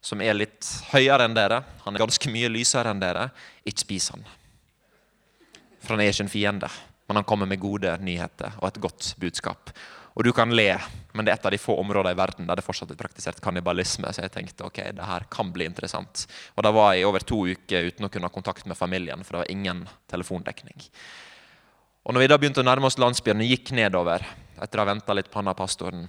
[0.02, 1.60] som er litt høyere enn dere.
[1.84, 3.28] Han er ganske mye lysere enn dere.
[3.62, 4.26] Ikke spis han.
[5.78, 6.74] For han er ikke en fiende
[7.06, 9.70] men han kommer med gode nyheter og et godt budskap.
[10.16, 10.70] Og du kan le,
[11.12, 13.40] men det er et av de få områder i verden der det fortsatt er praktisert
[13.44, 14.08] kannibalisme.
[14.16, 16.24] Så jeg tenkte ok, det her kan bli interessant.
[16.56, 19.20] Og da var jeg i over to uker uten å kunne ha kontakt med familien,
[19.24, 20.86] for det var ingen telefondekning.
[22.06, 24.24] Og når vi da begynte å nærme oss landsbyen og gikk nedover,
[24.56, 26.06] etter å ha venta litt på han pastoren,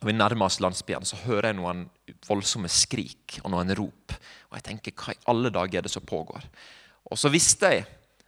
[0.00, 1.84] og vi nærmer oss landsbyen, så hører jeg noen
[2.28, 4.16] voldsomme skrik og noen rop.
[4.48, 6.48] Og jeg tenker, hva i alle dager er det som pågår?
[7.12, 7.84] Og så visste jeg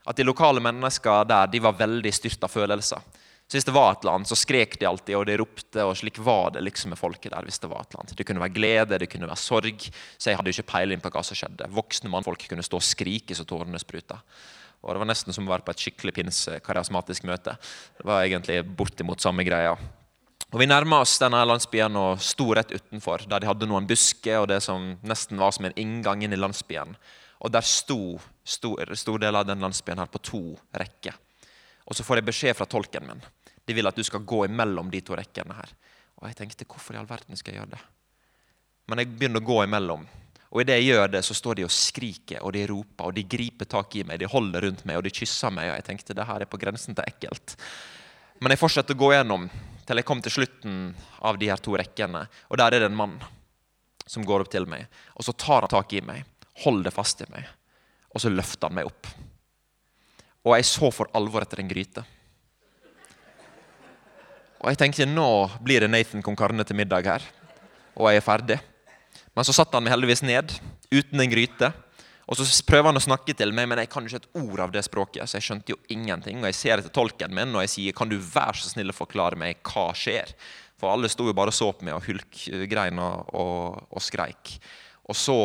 [0.07, 3.03] at de lokale mennesker der de var veldig styrt av følelser.
[3.47, 5.83] Så Hvis det var et eller annet, så skrek de alltid, og de ropte.
[5.85, 7.45] og Slik var det liksom med folket der.
[7.47, 8.17] hvis Det var et eller annet.
[8.17, 9.91] Det kunne være glede, det kunne være sorg.
[10.19, 11.71] Så jeg hadde ikke peiling på hva som skjedde.
[11.71, 14.19] Voksne mannfolk kunne stå og skrike så tårene spruta.
[14.83, 17.57] Og Det var nesten som å være på et skikkelig pinse-karismatisk møte.
[17.99, 19.77] Det var egentlig bortimot samme greia.
[20.53, 24.41] Og Vi nærma oss denne landsbyen og sto rett utenfor, der de hadde noen busker
[24.41, 26.97] og det som nesten var som en inngang inn i landsbyen.
[27.43, 30.43] Og der sto stor, stor del av den landsbyen her på to
[30.79, 31.15] rekker.
[31.87, 33.23] Og så får jeg beskjed fra tolken min.
[33.67, 35.73] De vil at du skal gå imellom de to rekkene her.
[36.21, 37.83] Og jeg tenkte, hvorfor i all verden skal jeg gjøre det?
[38.87, 40.07] Men jeg begynner å gå imellom.
[40.55, 43.27] Og idet jeg gjør det, så står de og skriker og de roper og de
[43.27, 44.23] griper tak i meg.
[44.23, 45.73] De holder rundt meg og de kysser meg.
[45.73, 47.57] Og jeg tenkte det her er på grensen til ekkelt.
[48.39, 49.51] Men jeg fortsetter å gå gjennom
[49.87, 50.81] til jeg kom til slutten
[51.27, 52.25] av de her to rekkene.
[52.51, 53.19] Og der er det en mann
[54.07, 54.87] som går opp til meg.
[55.19, 56.23] Og så tar han tak i meg,
[56.63, 57.56] holder fast i meg
[58.17, 59.09] og så løfta han meg opp.
[60.47, 62.05] Og jeg så for alvor etter en gryte.
[64.63, 65.29] Og jeg tenkte nå
[65.63, 67.25] blir det Nathan carne til middag her,
[67.95, 68.57] og jeg er ferdig.
[69.37, 70.55] Men så satte han meg heldigvis ned
[70.91, 71.73] uten en gryte,
[72.27, 74.61] Og så prøver han å snakke til meg, men jeg kan jo ikke et ord
[74.65, 75.29] av det språket.
[75.31, 76.41] Så jeg skjønte jo ingenting.
[76.41, 78.97] Og jeg ser etter tolken min og jeg sier kan du være så snill å
[78.97, 80.33] forklare meg hva skjer.
[80.75, 84.57] For alle sto jo bare og så på meg og hulkgrein og, og, og skreik.
[85.07, 85.39] Og så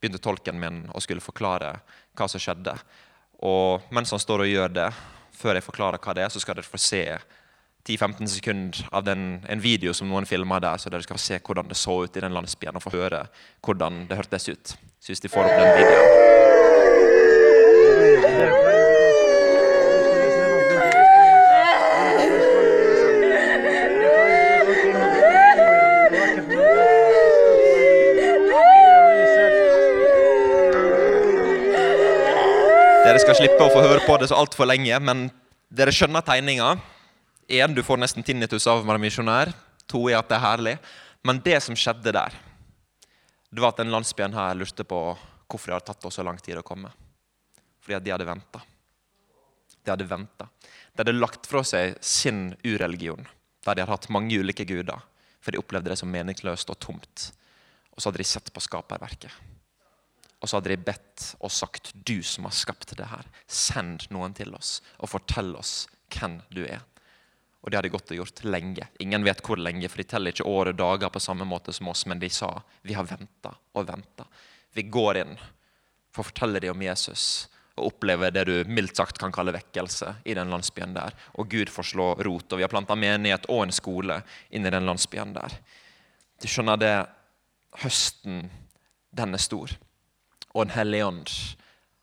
[0.00, 1.74] begynte tolken min å skulle forklare
[2.16, 2.74] hva som skjedde.
[3.46, 4.88] Og mens han står og gjør det,
[5.36, 7.04] før jeg forklarer hva det er, så skal dere få se
[7.88, 11.40] 10-15 sekunder av den, en video som noen filma der, så dere skal få se
[11.40, 13.24] hvordan det så ut i den landsbyen, og få høre
[13.64, 14.76] hvordan det hørtes ut.
[15.00, 16.30] Så hvis de får opp den videoen.
[33.20, 35.26] Skal slippe å få høre på det så altfor lenge, men
[35.68, 36.70] dere skjønner tegninga.
[37.52, 39.50] Én, du får nesten tinnitus av å være misjonær.
[39.92, 40.72] To er at det er herlig.
[41.28, 42.38] Men det som skjedde der,
[43.50, 45.02] det var at den landsbyen her lurte på
[45.50, 46.94] hvorfor det hadde tatt oss så lang tid å komme.
[47.84, 48.62] Fordi at de hadde venta.
[49.84, 50.48] De hadde venta.
[50.64, 53.28] De hadde lagt fra seg sin ureligion,
[53.66, 55.04] der de hadde hatt mange ulike guder,
[55.44, 57.30] for de opplevde det som meningsløst og tomt.
[57.92, 59.49] Og så hadde de sett på skaperverket.
[60.40, 64.34] Og så hadde de bedt og sagt, 'Du som har skapt det her, send noen
[64.34, 66.86] til oss og fortell oss hvem du er.'
[67.60, 68.86] Og det hadde gått og gjort lenge.
[69.04, 71.90] Ingen vet hvor lenge, for de teller ikke år og dager på samme måte som
[71.92, 74.26] oss, men de sa, 'Vi har venta og venta'.
[74.72, 75.36] Vi går inn
[76.10, 80.16] for å fortelle dem om Jesus og oppleve det du mildt sagt kan kalle vekkelse
[80.24, 81.12] i den landsbyen der.
[81.34, 82.52] Og Gud får slå rot.
[82.52, 85.52] Og vi har planta menighet og en skole inn i den landsbyen der.
[86.40, 87.06] Du skjønner det,
[87.84, 88.50] høsten,
[89.12, 89.70] den er stor
[90.54, 91.32] og Den hellige ånd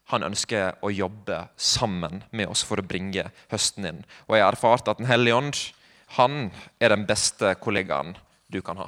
[0.08, 4.06] han ønsker å jobbe sammen med oss for å bringe høsten inn.
[4.28, 5.58] Og jeg har erfart at Den hellige ånd
[6.16, 6.48] han
[6.80, 8.16] er den beste kollegaen
[8.48, 8.88] du kan ha.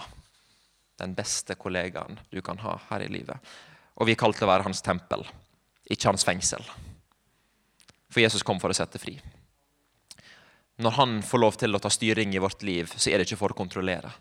[1.00, 3.36] Den beste kollegaen du kan ha her i livet.
[4.00, 5.26] Og vi er kalt til å være hans tempel,
[5.92, 6.64] ikke hans fengsel.
[8.10, 9.18] For Jesus kom for å sette fri.
[10.80, 13.42] Når han får lov til å ta styring i vårt liv, så er det ikke
[13.42, 14.14] for å kontrollere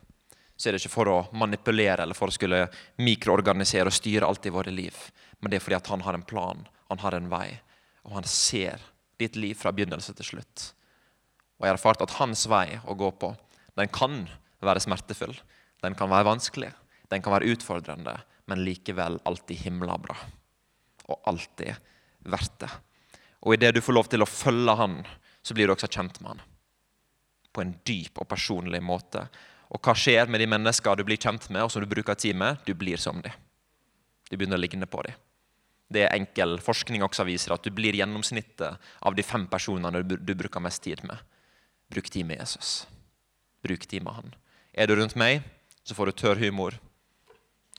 [0.58, 2.64] så er det ikke for å manipulere eller for å skulle
[2.98, 4.96] mikroorganisere og styre alt i våre liv.
[5.38, 7.46] Men det er fordi at han har en plan, han har en vei,
[8.02, 8.82] og han ser
[9.22, 10.72] ditt liv fra begynnelse til slutt.
[11.58, 13.30] Og jeg har erfart at hans vei å gå på,
[13.78, 14.24] den kan
[14.64, 15.36] være smertefull.
[15.82, 16.72] Den kan være vanskelig,
[17.10, 18.16] den kan være utfordrende,
[18.50, 20.16] men likevel alltid himla bra.
[21.06, 21.76] Og alltid
[22.26, 22.70] verdt det.
[23.46, 24.96] Og idet du får lov til å følge han,
[25.42, 26.42] så blir du også kjent med han.
[27.54, 29.28] På en dyp og personlig måte.
[29.68, 32.36] Og hva skjer med de mennesker du blir kjent med, og som du bruker tid
[32.38, 32.60] med?
[32.64, 33.34] Du blir som dem.
[34.28, 35.16] Du begynner å ligne på dem.
[35.88, 40.34] Det er enkel forskning også viser at du blir gjennomsnittet av de fem personene du
[40.36, 41.16] bruker mest tid med.
[41.88, 42.82] Bruk tid med Jesus.
[43.64, 44.34] Bruk tid med han.
[44.76, 45.40] Er du rundt meg,
[45.84, 46.76] så får du tørr humor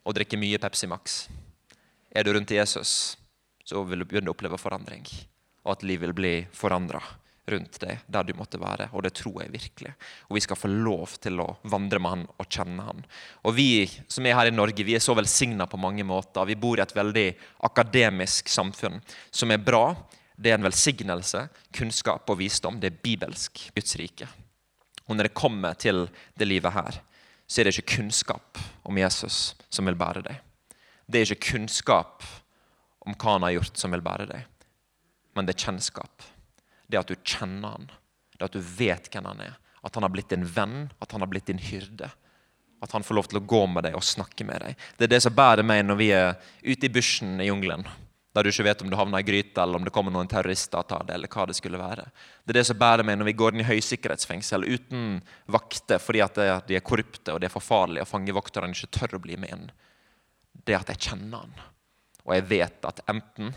[0.01, 1.27] og drikker mye Pepsi Max.
[2.09, 3.17] Er du rundt Jesus,
[3.61, 5.05] så vil du begynne å oppleve forandring,
[5.61, 7.03] og at livet vil bli forandra
[7.53, 8.89] rundt deg der du måtte være.
[8.93, 9.93] Og det tror jeg virkelig.
[10.29, 13.03] Og vi skal få lov til å vandre med han og kjenne han.
[13.43, 13.69] Og vi
[14.07, 16.47] som er her i Norge, vi er så velsigna på mange måter.
[16.49, 17.27] Vi bor i et veldig
[17.69, 18.99] akademisk samfunn
[19.31, 19.93] som er bra.
[20.39, 22.79] Det er en velsignelse, kunnskap og visdom.
[22.79, 24.29] Det er bibelsk Guds rike.
[25.09, 26.05] Og når det kommer til
[26.37, 27.01] det livet her,
[27.49, 30.37] så er det ikke kunnskap om Jesus som vil bære deg.
[31.09, 32.21] Det er ikke kunnskap
[33.01, 34.43] om hva han har gjort, som vil bære deg,
[35.33, 36.27] men det er kjennskap
[36.89, 37.89] det at du kjenner han.
[38.37, 39.55] Det at du vet hvem han er.
[39.85, 42.09] At han har blitt din venn, at han har blitt din hyrde.
[42.83, 44.85] At han får lov til å gå med deg og snakke med deg.
[44.97, 47.85] Det er det som bærer meg når vi er ute i bushen i jungelen.
[48.35, 50.79] Der du ikke vet om du havner i gryta, eller om det kommer noen terrorister
[50.79, 51.15] og tar det.
[51.17, 52.05] eller hva Det skulle være.
[52.45, 56.21] Det er det som bærer meg når vi går inn i høysikkerhetsfengsel uten vakter fordi
[56.21, 59.37] at de er korrupte og det er for farlig, og fangevokterne ikke tør å bli
[59.37, 59.71] med inn.
[60.53, 61.57] Det er at jeg kjenner han.
[62.27, 63.55] Og jeg vet at enten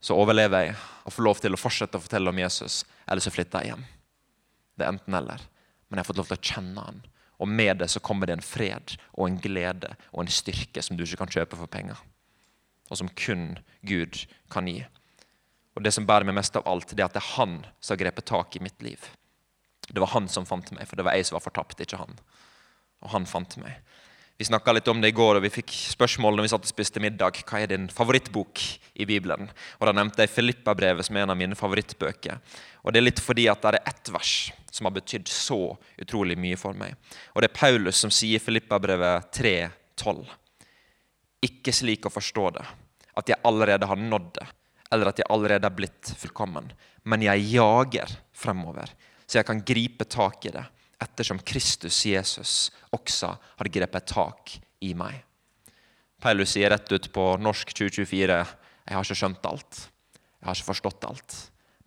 [0.00, 3.32] så overlever jeg og får lov til å fortsette å fortelle om Jesus, eller så
[3.32, 3.86] flytter jeg hjem.
[4.76, 5.42] Det er enten-eller.
[5.88, 7.02] Men jeg har fått lov til å kjenne han.
[7.40, 10.96] Og med det så kommer det en fred og en glede og en styrke som
[10.96, 12.00] du ikke kan kjøpe for penger.
[12.90, 14.82] Og som kun Gud kan gi.
[15.76, 17.94] Og Det som bærer meg mest av alt, det er at det er han som
[17.94, 19.04] har grepet tak i mitt liv.
[19.88, 22.18] Det var han som fant meg, for det var jeg som var fortapt, ikke han.
[23.00, 23.78] Og han fant meg.
[24.40, 26.70] Vi snakka litt om det i går, og vi fikk spørsmål når vi satt og
[26.70, 27.42] spiste middag.
[27.44, 28.62] Hva er din favorittbok
[28.96, 29.50] i Bibelen?
[29.76, 32.38] Og Da nevnte jeg Filippa-brevet som er en av mine favorittbøker.
[32.80, 34.32] Og Det er litt fordi at det er ett vers
[34.72, 36.96] som har betydd så utrolig mye for meg.
[37.36, 40.24] Og Det er Paulus som sier i Filippa-brevet 3,12.
[41.44, 42.64] Ikke slik å forstå det,
[43.20, 44.48] at jeg allerede har nådd det,
[44.90, 46.72] eller at jeg allerede er blitt fullkommen,
[47.04, 48.88] men jeg jager fremover,
[49.26, 50.64] så jeg kan gripe tak i det
[51.00, 55.22] ettersom Kristus Jesus også har grepet tak i meg.
[56.20, 59.84] Paulus sier rett ut på norsk 2024 Jeg har ikke skjønt alt.
[60.40, 61.36] Jeg har ikke forstått alt.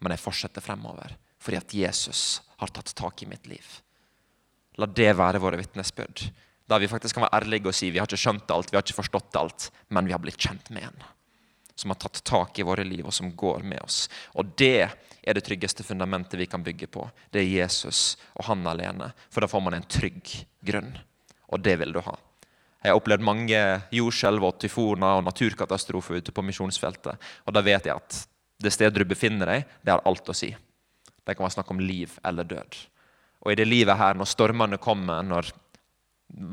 [0.02, 3.66] Men jeg fortsetter fremover fordi at Jesus har tatt tak i mitt liv.
[4.80, 6.30] La det være våre vitnesbyrd.
[6.72, 8.86] Der vi faktisk kan være ærlige og si vi har ikke skjønt alt, vi har
[8.86, 11.04] ikke forstått alt, men vi har blitt kjent med en.
[11.76, 14.06] Som har tatt tak i våre liv, og som går med oss.
[14.38, 14.90] Og det
[15.24, 17.08] er det tryggeste fundamentet vi kan bygge på.
[17.32, 19.10] Det er Jesus og han alene.
[19.32, 20.92] For da får man en trygg grunn.
[21.54, 22.16] Og det vil du ha.
[22.84, 23.60] Jeg har opplevd mange
[23.96, 27.30] jordskjelv og tyfoner og naturkatastrofer ute på misjonsfeltet.
[27.48, 28.18] Og da vet jeg at
[28.64, 30.52] det stedet du befinner deg, det har alt å si.
[31.24, 32.80] Det kan være snakk om liv eller død.
[33.44, 35.54] Og i det livet her, når stormene kommer, når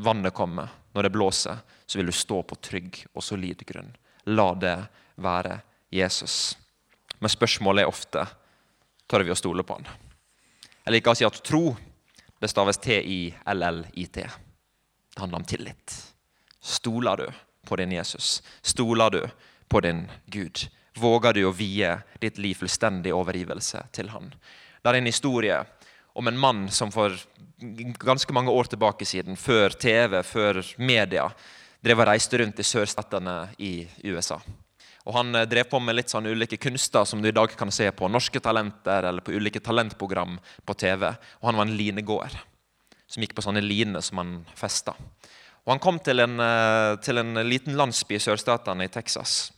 [0.07, 3.91] vannet kommer, når det blåser, så vil du stå på trygg og solid grunn.
[4.31, 4.77] La det
[5.23, 6.57] være Jesus.
[7.21, 8.25] Men spørsmålet er ofte
[9.11, 9.89] tør vi å stole på han.
[10.85, 11.65] Jeg liker å si at tro
[12.41, 14.17] det staves T-I-L-L-I-T.
[15.11, 15.97] Det handler om tillit.
[16.61, 17.27] Stoler du
[17.69, 18.41] på din Jesus?
[18.63, 19.21] Stoler du
[19.69, 20.65] på din Gud?
[20.97, 24.33] Våger du å vie ditt liv fullstendig overgivelse til han?
[24.81, 25.61] Det er en historie
[26.17, 27.15] om en mann som for
[28.01, 31.29] ganske mange år tilbake siden, før TV, før media,
[31.81, 33.75] drev og reiste rundt i sørstatene i
[34.09, 34.41] USA.
[35.11, 37.73] Og Han eh, drev på med litt sånn ulike kunster som du i dag kan
[37.75, 41.09] se på Norske Talenter eller på ulike talentprogram på TV.
[41.43, 42.37] Og Han var en linegåer
[43.11, 44.95] som gikk på sånne liner som han festa.
[45.67, 49.51] Og Han kom til en, eh, til en liten landsby i sørstatene i Texas.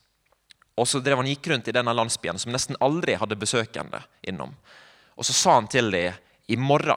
[0.81, 4.57] Og så drev Han gikk rundt i denne landsbyen, som nesten aldri hadde besøkende innom.
[5.17, 6.15] Og Så sa han til dem
[6.49, 6.97] i morgen,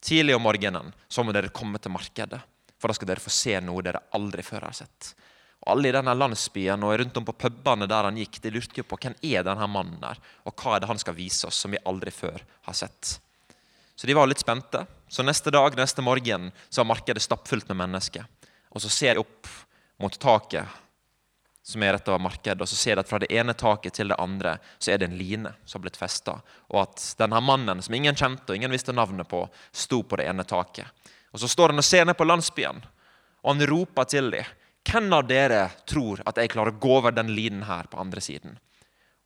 [0.00, 2.40] tidlig om morgenen, så må dere komme til markedet.
[2.78, 5.14] For da skal dere få se noe dere aldri før har sett.
[5.62, 8.82] Og Alle i denne landsbyen og rundt om på pubene der han gikk, de lurte
[8.82, 11.60] jo på hvem er denne mannen der, og hva er det han skal vise oss
[11.62, 13.18] som vi aldri før har sett.
[13.94, 14.86] Så de var litt spente.
[15.08, 18.24] Så neste dag, neste morgen, så var markedet stappfullt med mennesker.
[18.72, 19.50] Og så ser de opp
[20.02, 20.80] mot taket
[21.62, 24.10] som er rett over markedet, og så ser de at fra det ene taket til
[24.10, 26.40] det andre så er det en line som har blitt festa.
[26.74, 30.26] Og at denne mannen som ingen kjente og ingen visste navnet på, sto på det
[30.26, 30.90] ene taket.
[31.30, 32.82] Og Så står han og ser ned på landsbyen,
[33.42, 34.50] og han roper til dem.
[34.88, 38.20] Hvem av dere tror at jeg klarer å gå over den linen her på andre
[38.20, 38.58] siden?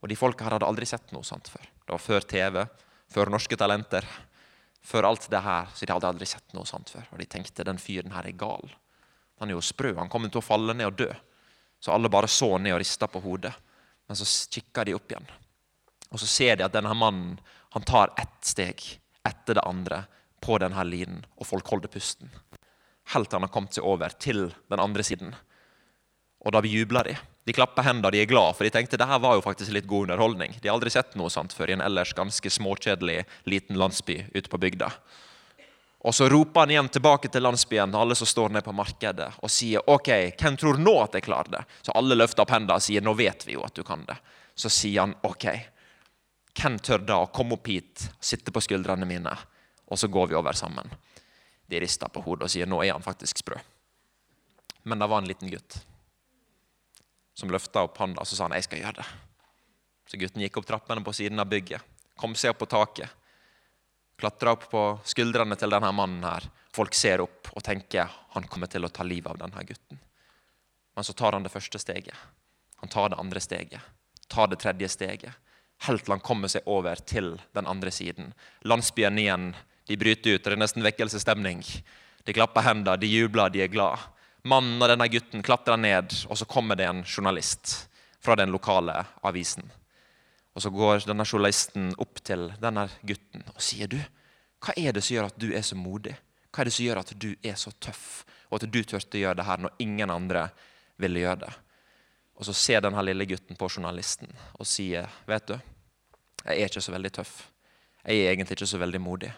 [0.02, 1.64] Og De folka her hadde aldri sett noe sånt før.
[1.86, 2.64] Det var før TV,
[3.10, 4.06] før Norske Talenter
[4.86, 7.06] før alt det her, så de hadde aldri sett noe sånt før.
[7.10, 8.68] Og de tenkte den fyren her er gal.
[9.40, 9.92] Han er jo sprø.
[9.98, 11.08] Han kommer til å falle ned og dø.
[11.82, 13.52] Så alle bare så ned og rista på hodet.
[14.06, 15.26] Men så kikka de opp igjen.
[16.12, 17.34] Og så ser de at denne mannen
[17.74, 18.84] han tar ett steg
[19.26, 20.04] etter det andre
[20.40, 22.30] på denne linen, og folk holder pusten.
[23.10, 25.34] Helt til han har kommet seg over til den andre siden.
[26.46, 27.16] Og da jubler de.
[27.46, 29.86] De klapper hendene, de er glad, for de tenkte det her var jo faktisk litt
[29.90, 30.54] god underholdning.
[30.62, 34.50] De har aldri sett noe sånt før i en ellers ganske småkjedelig liten landsby ute
[34.50, 34.92] på bygda.
[36.06, 39.50] Og Så roper han igjen tilbake til landsbyen, alle som står nede på markedet, og
[39.50, 41.64] sier OK, hvem tror nå at jeg klarer det?
[41.82, 44.18] Så alle løfter opp hendene og sier nå vet vi jo at du kan det.
[44.54, 45.48] Så sier han OK,
[46.60, 49.34] hvem tør da å komme opp hit, sitte på skuldrene mine,
[49.90, 50.94] og så går vi over sammen?
[51.66, 53.58] De rister på hodet og sier nå er han faktisk sprø.
[54.86, 55.82] Men det var en liten gutt
[57.36, 59.06] som løfta opp hånda og sa han, jeg skal gjøre det.
[60.06, 61.82] Så gutten gikk opp trappene på siden av bygget,
[62.16, 63.12] kom seg opp på taket.
[64.16, 66.24] Klatra opp på skuldrene til denne mannen.
[66.24, 66.48] her.
[66.72, 69.98] Folk ser opp og tenker han kommer til å ta livet av denne gutten.
[70.96, 72.16] Men så tar han det første steget.
[72.80, 73.80] Han tar det andre steget.
[74.28, 75.32] Tar det tredje steget.
[75.84, 78.32] Helt til han kommer seg over til den andre siden.
[78.64, 79.50] Landsbyen igjen.
[79.86, 80.44] De bryter ut.
[80.44, 81.60] Det er nesten vekkelsesstemning.
[82.24, 84.00] De klapper hendene, de jubler, de er glad.
[84.46, 87.88] Mannen og denne gutten klatrer ned, og så kommer det en journalist
[88.22, 88.94] fra den lokale
[89.26, 89.66] avisen.
[90.54, 93.98] Og Så går denne journalisten opp til denne gutten og sier du,
[94.62, 96.14] hva er det som gjør at du er så modig?
[96.48, 99.36] Hva er det som gjør at du er så tøff, og at du turte gjøre
[99.40, 100.46] det her når ingen andre
[100.96, 101.52] ville gjøre det?
[102.36, 105.58] Og Så ser denne lille gutten på journalisten og sier, vet du,
[106.46, 107.34] jeg er ikke så veldig tøff.
[108.06, 109.32] Jeg er egentlig ikke så veldig modig.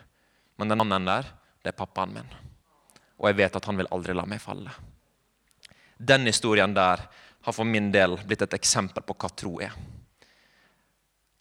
[0.58, 1.32] Men den mannen der,
[1.64, 2.30] det er pappaen min.
[3.18, 4.70] Og jeg vet at han vil aldri la meg falle.
[5.98, 7.02] Den historien der
[7.42, 9.74] har for min del blitt et eksempel på hva tro er.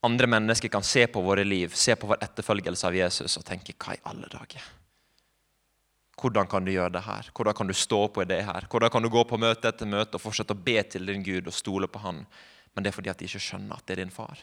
[0.07, 3.73] Andre mennesker kan se på våre liv, se på vår etterfølgelse av Jesus og tenke
[3.73, 4.65] hva i alle dager?
[6.17, 7.29] Hvordan kan du gjøre det her?
[7.35, 8.65] Hvordan kan du stå på i det her?
[8.69, 11.49] Hvordan kan du gå på møte etter møte og fortsette å be til din Gud
[11.49, 12.23] og stole på Han?
[12.73, 14.41] Men det er fordi at de ikke skjønner at det er din far,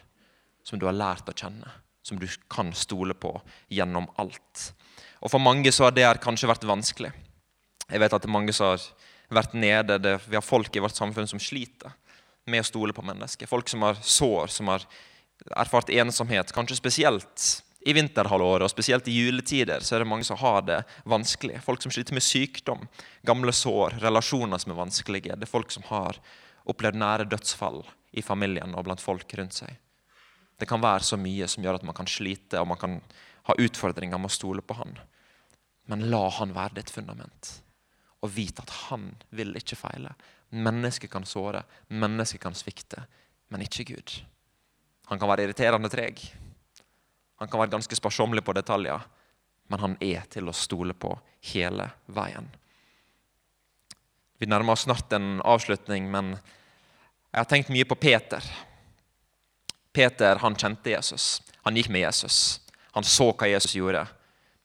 [0.66, 1.70] som du har lært å kjenne,
[2.02, 3.32] som du kan stole på
[3.70, 4.68] gjennom alt.
[5.22, 7.10] Og For mange så har det her kanskje vært vanskelig.
[7.88, 8.86] Jeg vet at mange som har
[9.32, 9.98] vært nede.
[10.02, 11.94] Det, vi har folk i vårt samfunn som sliter
[12.50, 13.48] med å stole på mennesker.
[13.48, 14.84] Folk som har sår, som har
[15.56, 16.52] erfart ensomhet.
[16.52, 17.46] Kanskje spesielt
[17.84, 21.60] i vinterhalvåret og spesielt i juletider så er det mange som har det vanskelig.
[21.64, 22.86] Folk som sliter med sykdom,
[23.26, 25.36] gamle sår, relasjoner som er vanskelige.
[25.36, 26.20] Det er folk som har
[26.64, 27.82] opplevd nære dødsfall
[28.16, 29.76] i familien og blant folk rundt seg.
[30.56, 33.00] Det kan være så mye som gjør at man kan slite og man kan
[33.50, 34.96] ha utfordringer med å stole på han.
[35.90, 37.58] Men la han være ditt fundament.
[38.24, 40.14] Og vite at han vil ikke feile.
[40.54, 43.04] Mennesket kan såre, mennesket kan svikte,
[43.52, 44.16] men ikke Gud.
[45.10, 46.20] Han kan være irriterende treg.
[47.42, 49.02] Han kan være ganske sparsommelig på detaljer,
[49.68, 51.12] men han er til å stole på
[51.52, 52.46] hele veien.
[54.38, 58.44] Vi nærmer oss snart en avslutning, men jeg har tenkt mye på Peter.
[59.94, 61.42] Peter han kjente Jesus.
[61.62, 62.60] Han gikk med Jesus.
[62.94, 64.04] Han så hva Jesus gjorde,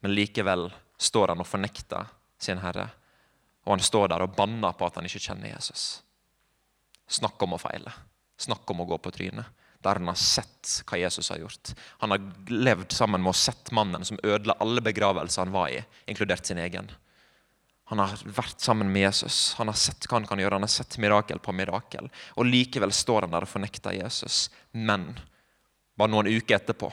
[0.01, 0.67] men likevel
[0.99, 2.09] står han og fornekter
[2.41, 2.89] sin herre.
[3.69, 6.01] Og han står der og banner på at han ikke kjenner Jesus.
[7.09, 7.93] Snakk om å feile.
[8.41, 9.45] Snakk om å gå på trynet.
[9.85, 11.75] Der han har sett hva Jesus har gjort.
[12.01, 15.83] Han har levd sammen med og sett mannen som ødela alle begravelser han var i,
[16.09, 16.89] inkludert sin egen.
[17.93, 19.53] Han har vært sammen med Jesus.
[19.61, 20.57] Han har sett hva han kan gjøre.
[20.57, 22.09] Han har sett mirakel på mirakel.
[22.35, 24.47] Og likevel står han der og fornekter Jesus.
[24.73, 25.13] Men
[25.97, 26.91] bare noen uker etterpå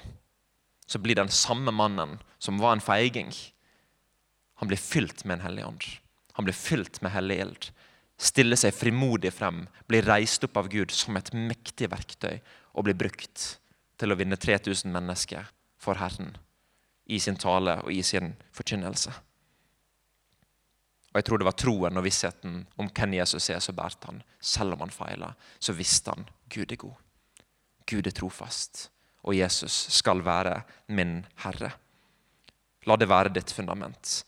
[0.86, 3.32] så blir den samme mannen som var en feiging,
[4.56, 5.86] han blir fylt med en hellig ånd.
[6.36, 7.68] Han blir fylt med hellig ild.
[8.16, 12.38] Stiller seg frimodig frem, blir reist opp av Gud som et mektig verktøy
[12.76, 13.46] og blir brukt
[13.96, 15.48] til å vinne 3000 mennesker
[15.80, 16.34] for Herren
[17.06, 19.12] i sin tale og i sin forkynnelse.
[21.12, 24.18] Og jeg tror det var troen og vissheten om hvem Jesus er, som bærte han.
[24.36, 26.98] Selv om han feila, så visste han Gud er god.
[27.88, 28.90] Gud er trofast,
[29.24, 30.58] og Jesus skal være
[30.92, 31.70] min Herre.
[32.84, 34.26] La det være ditt fundament.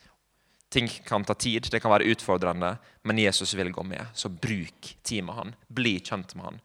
[0.68, 2.74] Ting kan ta tid, det kan være utfordrende,
[3.08, 4.04] men Jesus vil gå med.
[4.14, 5.54] Så bruk tid med han.
[5.68, 6.58] Bli kjent med han.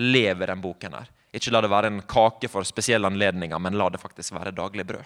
[0.00, 1.10] Lev i den boken her.
[1.32, 4.86] Ikke la det være en kake for spesielle anledninger, men la det faktisk være daglig
[4.88, 5.04] brød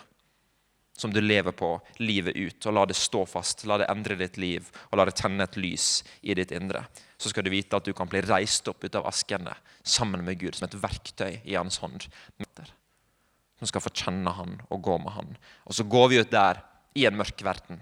[0.96, 2.66] som du lever på livet ut.
[2.66, 5.58] og La det stå fast, la det endre ditt liv og la det tenne et
[5.60, 6.86] lys i ditt indre.
[7.16, 10.40] Så skal du vite at du kan bli reist opp ut av askene sammen med
[10.40, 12.08] Gud som et verktøy i hans hånd.
[13.58, 15.36] Som skal få kjenne han og gå med han.
[15.64, 16.62] Og så går vi ut der
[16.96, 17.80] i en mørk verden.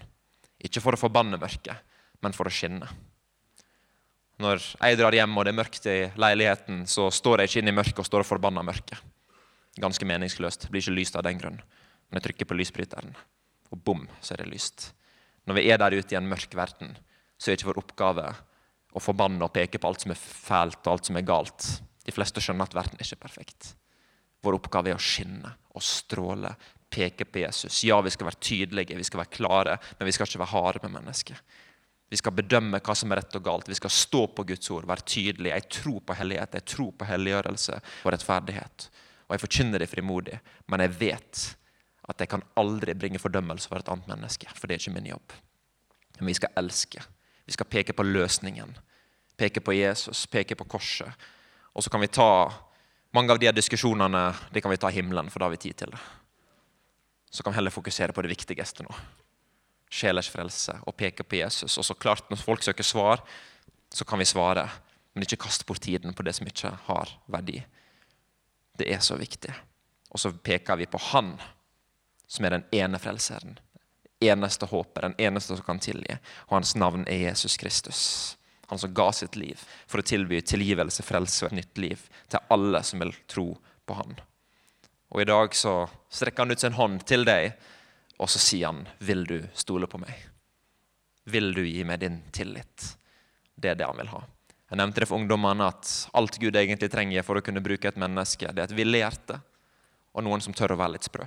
[0.65, 1.77] Ikke for å forbanne mørket,
[2.25, 2.89] men for å skinne.
[4.43, 7.75] Når jeg drar hjem og det er mørkt i leiligheten, så står jeg ikke inne
[7.75, 8.99] i mørket og står og forbanner mørket.
[9.79, 10.67] Ganske meningsløst.
[10.67, 11.61] Det blir ikke lyst av den grunn.
[12.09, 13.15] Men jeg trykker på lysbryteren,
[13.71, 14.91] og bom, så er det lyst.
[15.47, 16.97] Når vi er der ute i en mørk verden,
[17.39, 18.27] så er ikke vår oppgave
[18.95, 21.67] å forbanne og peke på alt som er fælt og alt som er galt.
[22.07, 23.75] De fleste skjønner at verden er ikke perfekt.
[24.45, 26.53] Vår oppgave er å skinne og stråle,
[26.95, 27.83] peke på Jesus.
[27.85, 30.83] Ja, vi skal være tydelige, vi skal være klare, men vi skal ikke være harde
[30.85, 31.41] med mennesker.
[32.13, 33.69] Vi skal bedømme hva som er rett og galt.
[33.71, 35.57] Vi skal stå på Guds ord, være tydelige.
[35.57, 38.89] Jeg tror på hellighet, jeg tror på helliggjørelse og rettferdighet.
[39.27, 40.39] Og jeg forkynner det frimodig,
[40.71, 41.45] men jeg vet
[42.05, 45.11] at jeg kan aldri bringe fordømmelse for et annet menneske, for det er ikke min
[45.15, 45.33] jobb.
[46.21, 47.03] Men vi skal elske.
[47.49, 48.77] Vi skal peke på løsningen.
[49.41, 51.11] Peke på Jesus, peke på korset.
[51.75, 52.29] Og så kan vi ta
[53.17, 55.81] mange av de diskusjonene de kan vi ta i himmelen, for da har vi tid
[55.83, 56.03] til det.
[57.35, 58.95] Så kan vi heller fokusere på det viktigste nå.
[59.91, 61.75] Sjelers frelse og peke på Jesus.
[61.79, 63.25] Og så klart, når folk søker svar,
[63.91, 64.69] så kan vi svare.
[65.15, 67.57] Men ikke kast bort tiden på det som ikke har verdi.
[68.79, 69.51] Det er så viktig.
[70.15, 71.35] Og så peker vi på Han
[72.31, 73.59] som er den ene frelseren.
[74.23, 76.15] Eneste håpet, den eneste som kan tilgi.
[76.47, 78.05] Og hans navn er Jesus Kristus.
[78.71, 82.47] Han som ga sitt liv for å tilby tilgivelse, frelse og et nytt liv til
[82.55, 83.49] alle som vil tro
[83.87, 84.15] på han.
[85.15, 87.53] Og I dag så strekker han ut sin hånd til deg,
[88.19, 90.31] og så sier han, 'Vil du stole på meg?'
[91.25, 92.97] Vil du gi meg din tillit?
[93.57, 94.25] Det er det han vil ha.
[94.71, 97.97] Jeg nevnte det for ungdommene at alt Gud egentlig trenger for å kunne bruke et
[97.97, 99.41] menneske, det er et villig hjerte
[100.15, 101.25] og noen som tør å være litt sprø.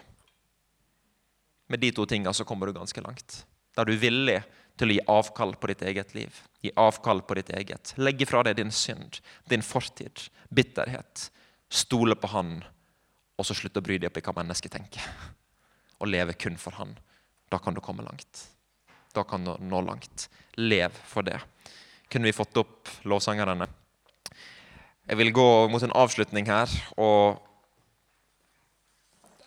[1.68, 3.46] Med de to tingene så kommer du ganske langt.
[3.76, 4.44] Da er du villig
[4.78, 6.42] til å gi avkall på ditt eget liv.
[6.62, 7.94] Gi avkall på ditt eget.
[7.98, 9.20] Legge fra deg din synd,
[9.50, 11.32] din fortid, bitterhet.
[11.70, 12.64] Stole på Han,
[13.38, 15.04] og så slutte å bry deg opp i hva mennesket tenker.
[16.02, 16.96] Og leve kun for Han.
[17.50, 18.48] Da kan du komme langt.
[19.14, 20.28] Da kan du nå langt.
[20.58, 21.40] Lev for det.
[22.10, 23.68] Kunne vi fått opp lovsangerne?
[25.08, 26.72] Jeg vil gå mot en avslutning her.
[26.98, 27.44] og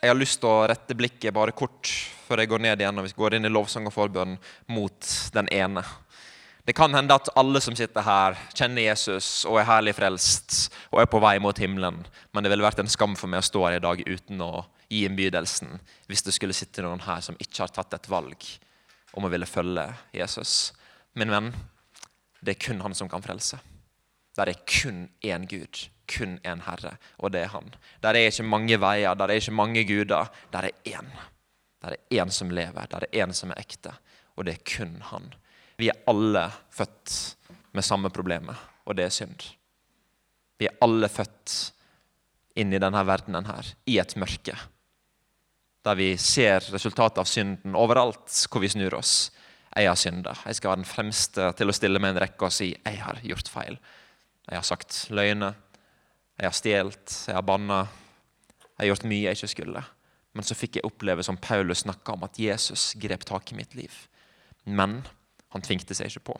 [0.00, 1.90] jeg har lyst til å rette blikket bare kort
[2.24, 4.38] før jeg går ned igjen og vi går inn i lovsang og forbønn
[4.72, 5.82] mot den ene.
[6.64, 10.58] Det kan hende at alle som sitter her, kjenner Jesus og er herlig frelst
[10.90, 12.02] og er på vei mot himmelen,
[12.32, 14.52] men det ville vært en skam for meg å stå her i dag uten å
[14.90, 15.78] gi innbydelsen
[16.10, 18.46] hvis det skulle sitte noen her som ikke har tatt et valg
[19.16, 20.72] om å ville følge Jesus.
[21.18, 21.50] Min venn,
[22.40, 23.58] det er kun han som kan frelse.
[24.38, 27.74] Der er kun én Gud, kun én Herre, og det er Han.
[28.02, 30.30] Der er ikke mange veier, der er ikke mange guder.
[30.52, 31.10] Der er én.
[31.82, 33.92] Der er én som lever, der er én som er ekte,
[34.36, 35.32] og det er kun Han.
[35.80, 37.14] Vi er alle født
[37.72, 39.46] med samme problemet, og det er synd.
[40.60, 41.54] Vi er alle født
[42.60, 44.56] inn i denne verdenen her, i et mørke.
[45.80, 49.30] Der vi ser resultatet av synden overalt hvor vi snur oss.
[49.70, 50.34] Jeg har synda.
[50.44, 53.22] Jeg skal være den fremste til å stille meg en rekke og si jeg har
[53.24, 53.78] gjort feil.
[54.50, 55.54] Jeg har sagt løgner.
[56.40, 57.14] Jeg har stjålet.
[57.28, 57.84] Jeg har banna.
[58.58, 59.84] Jeg har gjort mye jeg ikke skulle.
[60.34, 63.78] Men så fikk jeg oppleve som Paulus snakka om, at Jesus grep tak i mitt
[63.78, 63.94] liv.
[64.66, 65.00] Men
[65.54, 66.36] han tvingte seg ikke på.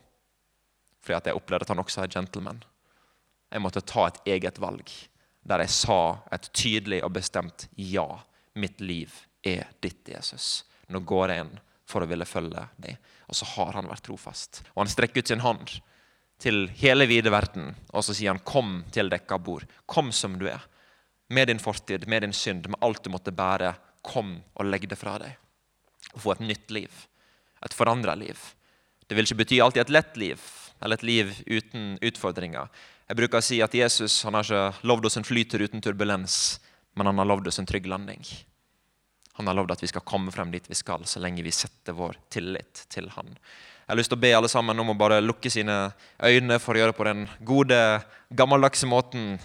[1.01, 2.61] Fordi at jeg opplevde at han også er gentleman.
[3.51, 4.91] Jeg måtte ta et eget valg
[5.51, 6.01] der jeg sa
[6.33, 8.07] et tydelig og bestemt ja.
[8.61, 9.13] Mitt liv
[9.47, 10.65] er ditt, Jesus.
[10.91, 11.53] Nå går jeg inn
[11.89, 12.99] for å ville følge deg.
[13.31, 14.61] Og så har han vært trofast.
[14.75, 15.79] Og han strekker ut sin hånd
[16.41, 19.67] til hele vide verden, og så sier han, 'Kom til dekka bord.
[19.87, 20.67] Kom som du er.'
[21.29, 23.77] Med din fortid, med din synd, med alt du måtte bære.
[24.03, 25.37] Kom og legg det fra deg.
[26.15, 26.91] Og få et nytt liv.
[27.63, 28.37] Et forandra liv.
[29.11, 30.43] Det vil ikke bety alltid et lett liv,
[30.79, 32.69] eller et liv uten utfordringer.
[33.11, 36.61] Jeg bruker å si at Jesus han har ikke lovd oss en flytur uten turbulens,
[36.95, 38.23] men han har lovd oss en trygg landing.
[39.41, 41.99] Han har lovd at vi skal komme frem dit vi skal, så lenge vi setter
[41.99, 43.35] vår tillit til Han.
[43.35, 45.81] Jeg har lyst til å be alle sammen om å bare lukke sine
[46.23, 47.83] øyne for å gjøre på den gode,
[48.31, 49.41] gammeldagse måten.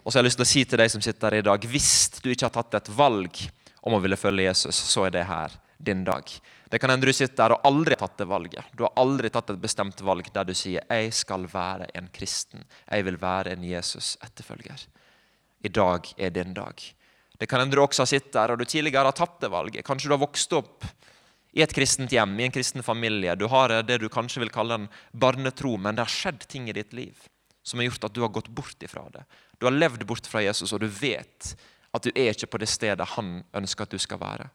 [0.00, 1.68] Og så har jeg lyst til å si til deg som sitter her i dag,
[1.68, 3.44] hvis du ikke har tatt et valg
[3.84, 6.24] om å ville følge Jesus, så er det her din dag.
[6.70, 8.72] Det kan hende du sitter der og aldri har tatt det valget.
[8.74, 12.64] Du har aldri tatt et bestemt valg der du sier 'Jeg skal være en kristen'.
[12.90, 14.86] 'Jeg vil være en Jesus-etterfølger'.
[15.64, 16.74] I dag er din dag.
[17.38, 19.84] Det kan hende du også har sittet der og du tidligere har tatt det valget.
[19.84, 20.84] Kanskje du har vokst opp
[21.52, 23.36] i et kristent hjem, i en kristen familie.
[23.36, 26.72] Du har det du kanskje vil kalle en barnetro, men det har skjedd ting i
[26.76, 27.14] ditt liv
[27.66, 29.24] som har gjort at du har gått bort ifra det.
[29.58, 31.56] Du har levd bort fra Jesus, og du vet
[31.96, 34.46] at du er ikke på det stedet han ønsker at du skal være.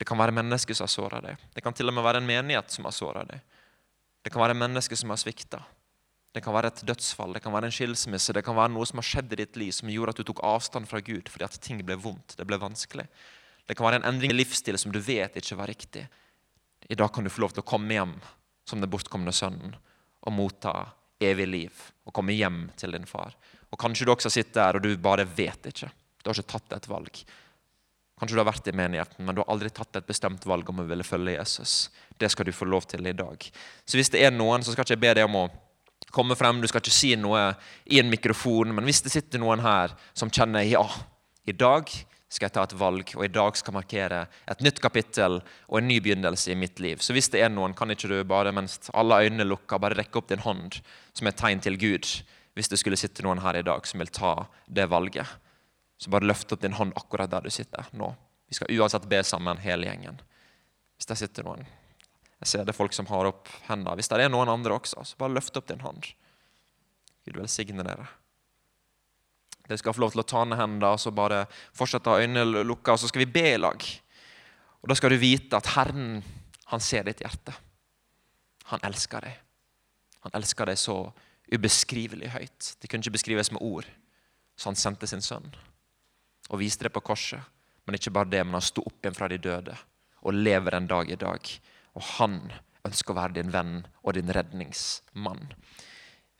[0.00, 1.40] Det kan være mennesker som har såra deg.
[1.52, 3.42] Det kan til og med være en menighet som har såra deg.
[4.24, 5.60] Det kan være mennesker som har svikta.
[6.32, 9.00] Det kan være et dødsfall, det kan være en skilsmisse, det kan være noe som
[9.00, 11.58] har skjedd i ditt liv som gjorde at du tok avstand fra Gud fordi at
[11.60, 13.08] ting ble vondt, det ble vanskelig.
[13.66, 16.06] Det kan være en endring i livsstil som du vet ikke var riktig.
[16.88, 18.14] I dag kan du få lov til å komme hjem
[18.68, 20.74] som den bortkomne sønnen og motta
[21.20, 23.34] evig liv og komme hjem til din far.
[23.70, 25.90] Og Kanskje du også sitter der og du bare vet ikke.
[26.22, 27.22] Du har ikke tatt et valg.
[28.20, 30.82] Kanskje du har vært i menigheten, men du har aldri tatt et bestemt valg om
[30.82, 31.88] å ville følge Jesus.
[32.20, 33.46] Det skal du få lov til i dag.
[33.88, 35.48] Så hvis det er noen, så skal ikke jeg be deg om å
[36.12, 37.46] komme frem, du skal ikke si noe
[37.88, 38.74] i en mikrofon.
[38.76, 40.84] Men hvis det sitter noen her som kjenner ja,
[41.48, 41.88] i dag
[42.30, 44.20] skal jeg ta et valg, og i dag skal markere
[44.52, 47.00] et nytt kapittel og en ny begynnelse i mitt liv.
[47.02, 50.20] Så hvis det er noen, kan ikke du bare mens alle øynene lukker, bare rekke
[50.20, 50.78] opp din hånd
[51.16, 52.06] som et tegn til Gud?
[52.54, 54.34] Hvis det skulle sitte noen her i dag som vil ta
[54.70, 55.26] det valget,
[56.00, 58.08] så bare løft opp din hånd akkurat der du sitter nå.
[58.48, 60.16] Vi skal uansett be sammen, hele gjengen.
[60.96, 61.66] Hvis det sitter noen.
[62.40, 63.98] Jeg ser det er folk som har opp hendene.
[64.00, 66.08] Hvis det er noen andre også, så bare løft opp din hånd.
[67.28, 68.08] Gud velsigne dere.
[69.68, 71.44] Dere skal få lov til å ta ned hendene og så bare
[71.76, 73.84] fortsette å ha øynene lukka, og så skal vi be i lag.
[74.80, 76.22] Og Da skal du vite at Herren,
[76.72, 77.52] han ser ditt hjerte.
[78.72, 79.36] Han elsker deg.
[80.24, 81.02] Han elsker deg så
[81.52, 82.76] ubeskrivelig høyt.
[82.80, 83.84] Det kunne ikke beskrives med ord.
[84.56, 85.52] Så han sendte sin sønn
[86.50, 87.40] og viste det på korset.
[87.86, 89.76] Men ikke bare det, men han sto opp igjen fra de døde
[90.20, 91.52] og lever en dag i dag.
[91.96, 92.42] Og han
[92.86, 95.48] ønsker å være din venn og din redningsmann.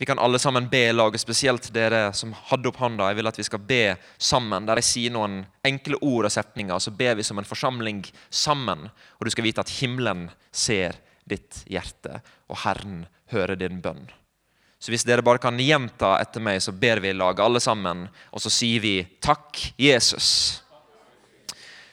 [0.01, 3.11] Vi kan alle sammen be i lag, spesielt dere som hadde opp hånda.
[3.11, 3.83] Jeg vil at vi skal be
[4.17, 6.81] sammen, der jeg sier noen enkle ord og setninger.
[6.81, 8.01] Så ber vi som en forsamling
[8.33, 8.87] sammen.
[9.19, 10.97] Og du skal vite at himmelen ser
[11.29, 13.05] ditt hjerte, og Herren
[13.35, 14.07] hører din bønn.
[14.81, 18.07] Så hvis dere bare kan gjenta etter meg, så ber vi i lag, alle sammen.
[18.33, 20.63] Og så sier vi takk, Jesus,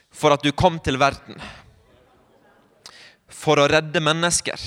[0.10, 1.36] for at du kom til verden
[3.38, 4.62] for å redde mennesker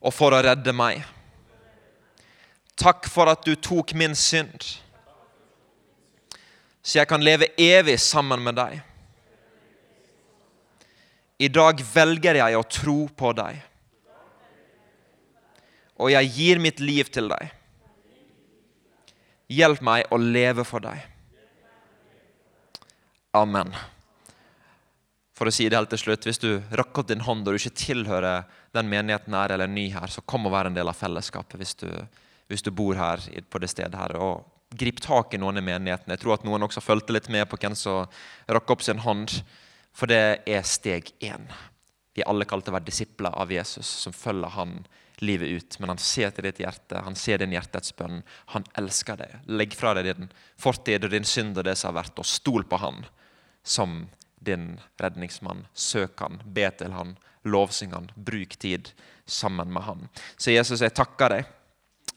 [0.00, 1.04] og for å redde meg.
[2.80, 4.64] Takk for at du tok min synd,
[6.80, 8.78] så jeg kan leve evig sammen med deg.
[11.40, 13.60] I dag velger jeg å tro på deg,
[16.00, 17.54] og jeg gir mitt liv til deg.
[19.50, 21.04] Hjelp meg å leve for deg.
[23.36, 23.74] Amen
[25.40, 27.56] for å si det helt til slutt, Hvis du rakker opp din hånd og du
[27.56, 28.42] ikke tilhører
[28.76, 31.56] den menigheten her eller er ny her, så kom og vær en del av fellesskapet
[31.56, 31.88] hvis du,
[32.52, 33.96] hvis du bor her på det stedet.
[33.96, 34.44] her, og
[34.76, 36.12] Grip tak i noen i menigheten.
[36.12, 38.04] Jeg tror at noen også fulgte litt med på hvem som
[38.46, 39.32] rakk opp sin hånd.
[39.96, 41.48] For det er steg én.
[42.14, 44.76] Vi er alle kalt å være disipler av Jesus, som følger han
[45.22, 45.78] livet ut.
[45.80, 48.22] Men han ser til ditt hjerte, han ser din hjertets bønn.
[48.54, 49.36] Han elsker deg.
[49.46, 52.66] Legg fra deg din fortid og din synd og det som har vært, og stol
[52.68, 53.04] på han
[53.62, 54.02] som
[54.40, 55.66] din redningsmann.
[55.74, 58.92] Søk han, be til han, lovsyng han, bruk tid
[59.28, 60.08] sammen med han.
[60.36, 61.56] Så Jesus, jeg takker deg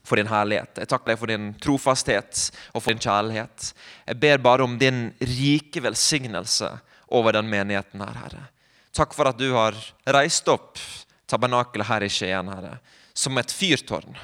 [0.04, 0.80] for din herlighet.
[0.82, 3.70] Jeg takker deg for din trofasthet og for din kjærlighet.
[4.08, 6.72] Jeg ber bare om din rike velsignelse
[7.14, 8.43] over den menigheten her, Herre.
[8.93, 9.78] Takk for at du har
[10.14, 10.78] reist opp
[11.30, 12.78] tabernakelet her i Skien, Herre,
[13.14, 14.18] som et fyrtårn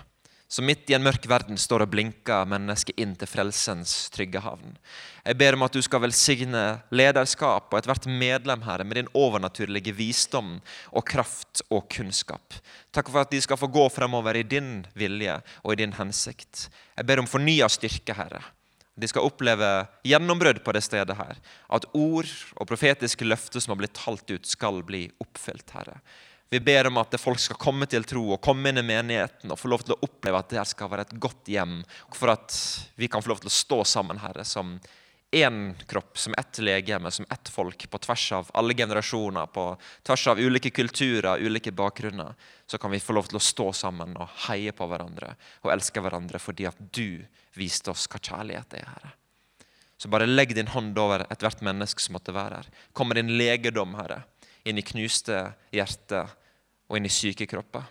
[0.51, 4.73] som midt i en mørk verden står og blinker mennesket inn til frelsens trygge havn.
[5.21, 9.93] Jeg ber om at du skal velsigne lederskap og ethvert medlem Herre, med din overnaturlige
[9.93, 10.55] visdom
[10.89, 12.57] og kraft og kunnskap.
[12.89, 16.65] Takk for at de skal få gå fremover i din vilje og i din hensikt.
[16.97, 18.41] Jeg ber om fornya styrke, Herre.
[18.99, 19.69] De skal oppleve
[20.03, 21.37] gjennombrudd på det stedet her.
[21.69, 26.01] At ord og profetiske løfter som har blitt talt ut, skal bli oppfylt, Herre.
[26.49, 29.59] Vi ber om at folk skal komme til tro og komme inn i menigheten og
[29.59, 31.83] få lov til å oppleve at det skal være et godt hjem.
[32.15, 32.55] For at
[32.97, 34.79] vi kan få lov til å stå sammen, Herre, som
[35.31, 39.65] én kropp, som ett legeme, som ett folk, på tvers av alle generasjoner, på
[40.01, 42.33] tvers av ulike kulturer, ulike bakgrunner.
[42.65, 46.01] Så kan vi få lov til å stå sammen og heie på hverandre og elske
[46.01, 47.21] hverandre fordi at du
[47.57, 49.13] viste oss hva kjærlighet er, Herre.
[49.99, 52.75] Så bare legg din hånd over ethvert menneske som måtte være her.
[52.95, 54.23] Kom med din legedom, Herre,
[54.67, 55.41] inn i knuste
[55.71, 56.29] hjerter
[56.89, 57.85] og inn i syke kropper.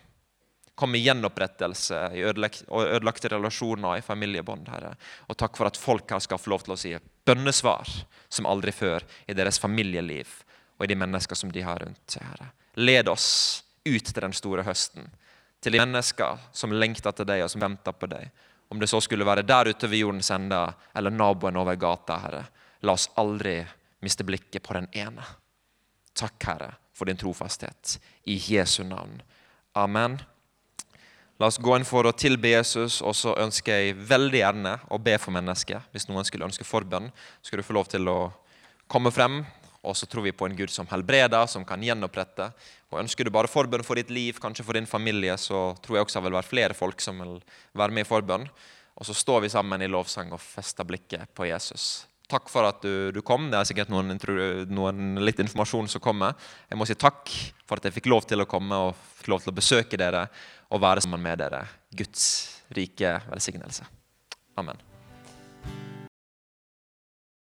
[0.79, 4.69] Kom med gjenopprettelse i ødelagte relasjoner i familiebånd.
[4.71, 4.93] Herre.
[5.27, 6.93] Og takk for at folk her skal få lov til å si
[7.27, 7.91] bønnesvar
[8.31, 10.31] som aldri før i deres familieliv
[10.79, 12.23] og i de mennesker som de har rundt seg.
[12.23, 12.53] Herre.
[12.79, 15.09] Led oss ut til den store høsten,
[15.59, 18.31] til de mennesker som lengter til deg og som venter på deg.
[18.71, 20.61] Om det så skulle være der ute ved jordens ende
[20.95, 22.45] eller naboen over gata, Herre.
[22.87, 23.59] La oss aldri
[24.05, 25.25] miste blikket på den ene.
[26.19, 27.99] Takk, Herre, for din trofasthet.
[28.27, 29.21] I Jesu navn.
[29.79, 30.19] Amen.
[31.39, 34.99] La oss gå inn for å tilbe Jesus, og så ønsker jeg veldig gjerne å
[34.99, 35.85] be for mennesker.
[35.95, 37.12] Hvis noen skulle ønske forbønn,
[37.47, 38.19] skal du få lov til å
[38.91, 39.45] komme frem.
[39.87, 42.49] Og så tror vi på en Gud som helbreder, som kan gjenopprette.
[42.91, 46.09] Og Ønsker du bare forbønn for ditt liv, kanskje for din familie, så tror jeg
[46.09, 47.39] også det vil være flere folk som vil
[47.79, 48.51] være med i forbønn.
[48.99, 52.08] Og så står vi sammen i lovsang og fester blikket på Jesus.
[52.29, 53.47] Takk for at du, du, kom.
[53.49, 54.12] Det er sikkert noen,
[54.68, 56.37] noen, litt informasjon som kommer.
[56.68, 57.33] Jeg må si takk
[57.64, 60.26] for at jeg fikk lov til å komme og fikk lov til å besøke dere
[60.68, 61.64] og være sammen med dere.
[61.97, 62.26] Guds
[62.76, 63.89] rike velsignelse.
[64.61, 64.76] Amen.